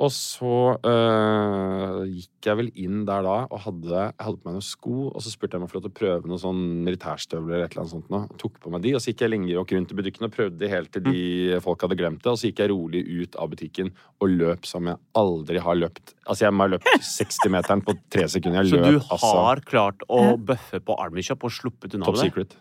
[0.00, 4.56] Og så øh, gikk jeg vel inn der da og hadde, jeg hadde på meg
[4.56, 4.94] noen sko.
[5.12, 7.94] Og så spurte jeg meg for fikk prøve noen sånn militærstøvler eller et eller annet
[7.94, 8.08] sånt.
[8.10, 8.22] Nå.
[8.32, 10.34] Og tok på meg de, og så gikk jeg lenger og rundt i butikken og
[10.34, 12.32] prøvde de helt til de folk hadde glemt det.
[12.32, 16.16] Og så gikk jeg rolig ut av butikken og løp som jeg aldri har løpt.
[16.24, 18.62] Altså, jeg må ha løpt 60-meteren på tre sekunder.
[18.62, 19.32] Jeg løp, Så du du altså.
[19.44, 22.26] har klart å bøffe på Army Shop og sluppet unna med det?
[22.26, 22.58] Top secret.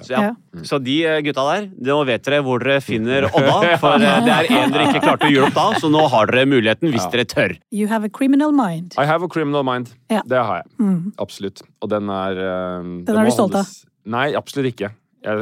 [0.00, 0.20] Så, ja.
[0.30, 0.62] Ja.
[0.66, 3.76] så de eh, gutta der, nå vet dere hvor dere finner Odda.
[3.82, 6.30] For eh, det er en dere ikke klarte å gjøre opp da, så nå har
[6.30, 7.10] dere muligheten hvis Ja.
[7.16, 7.56] dere tør.
[7.72, 8.94] You have a criminal mind.
[8.98, 9.92] I have a criminal mind.
[10.10, 10.22] Ja.
[10.26, 10.70] Det har jeg.
[10.78, 11.12] Mm.
[11.18, 11.62] Absolutt.
[11.82, 13.66] Og den er øh, Den er du stolt av?
[14.06, 14.94] Nei, absolutt ikke.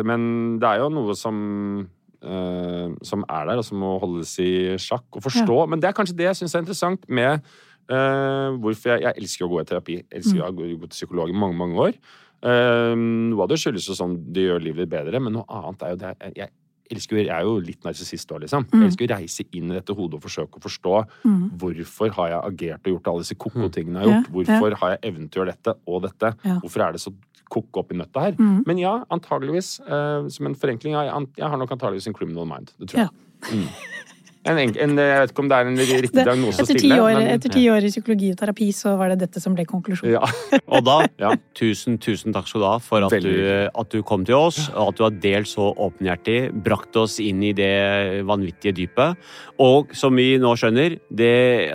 [0.04, 1.88] Men det er jo noe som
[2.18, 5.58] Uh, som er der, og som må holdes i sjakk og forstå.
[5.70, 7.44] Men det er kanskje det jeg syns er interessant med
[7.92, 9.98] uh, hvorfor jeg, jeg elsker å gå i terapi.
[10.00, 10.48] Jeg elsker Mm.
[10.48, 11.92] å gå gå til psykolog i mange, mange år.
[12.38, 12.94] Uh,
[13.32, 16.00] noe av det skyldes jo sånn det gjør livet bedre, men noe annet er jo
[16.04, 16.50] det jeg, jeg
[16.88, 18.64] elsker jeg er jo litt narsissist òg, liksom.
[18.70, 18.78] Mm.
[18.80, 20.94] Jeg elsker å reise inn i dette hodet og forsøke å forstå
[21.26, 21.42] Mm.
[21.60, 24.76] hvorfor har jeg agert og gjort alle disse ko-ko tingene jeg har Ja, hvorfor Hvorfor
[24.80, 26.30] har jeg evnen til å gjøre dette og dette?
[26.46, 26.58] Ja.
[26.62, 27.12] Hvorfor er det så
[27.50, 28.32] koko opp i nøtta her?
[28.38, 28.62] Mm.
[28.66, 32.72] Men ja, antageligvis, uh, som en forenkling, jeg, jeg har nok antageligvis en criminal mind.
[32.78, 33.10] Det tror jeg.
[33.52, 33.68] Mm.
[34.48, 35.76] En, enk- en, jeg vet ikke om det er en
[36.06, 38.68] riktig diagnose å Etter ti stille, år, men etter ti år i psykologi og terapi,
[38.76, 40.14] så var det dette som ble konklusjonen.
[40.16, 40.80] ja.
[40.88, 41.32] da, Ja.
[41.58, 43.32] tusen, tusen takk skal du ha for at du,
[43.68, 47.42] at du kom til oss, og at du har delt så åpenhjertig, brakt oss inn
[47.42, 49.18] i det vanvittige dypet.
[49.60, 51.32] Og som vi nå skjønner, det,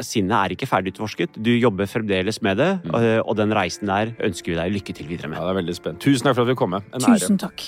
[0.07, 1.35] sinnet er ikke ferdig utforsket.
[1.43, 5.07] Du jobber fremdeles med det, og, og den reisen der ønsker vi deg lykke til
[5.11, 5.37] videre med.
[5.41, 6.03] ja, det er veldig spennende.
[6.03, 6.71] Tusen takk for at vi kom.
[6.77, 6.87] med.
[6.95, 7.19] En ære.
[7.19, 7.67] Tusen takk.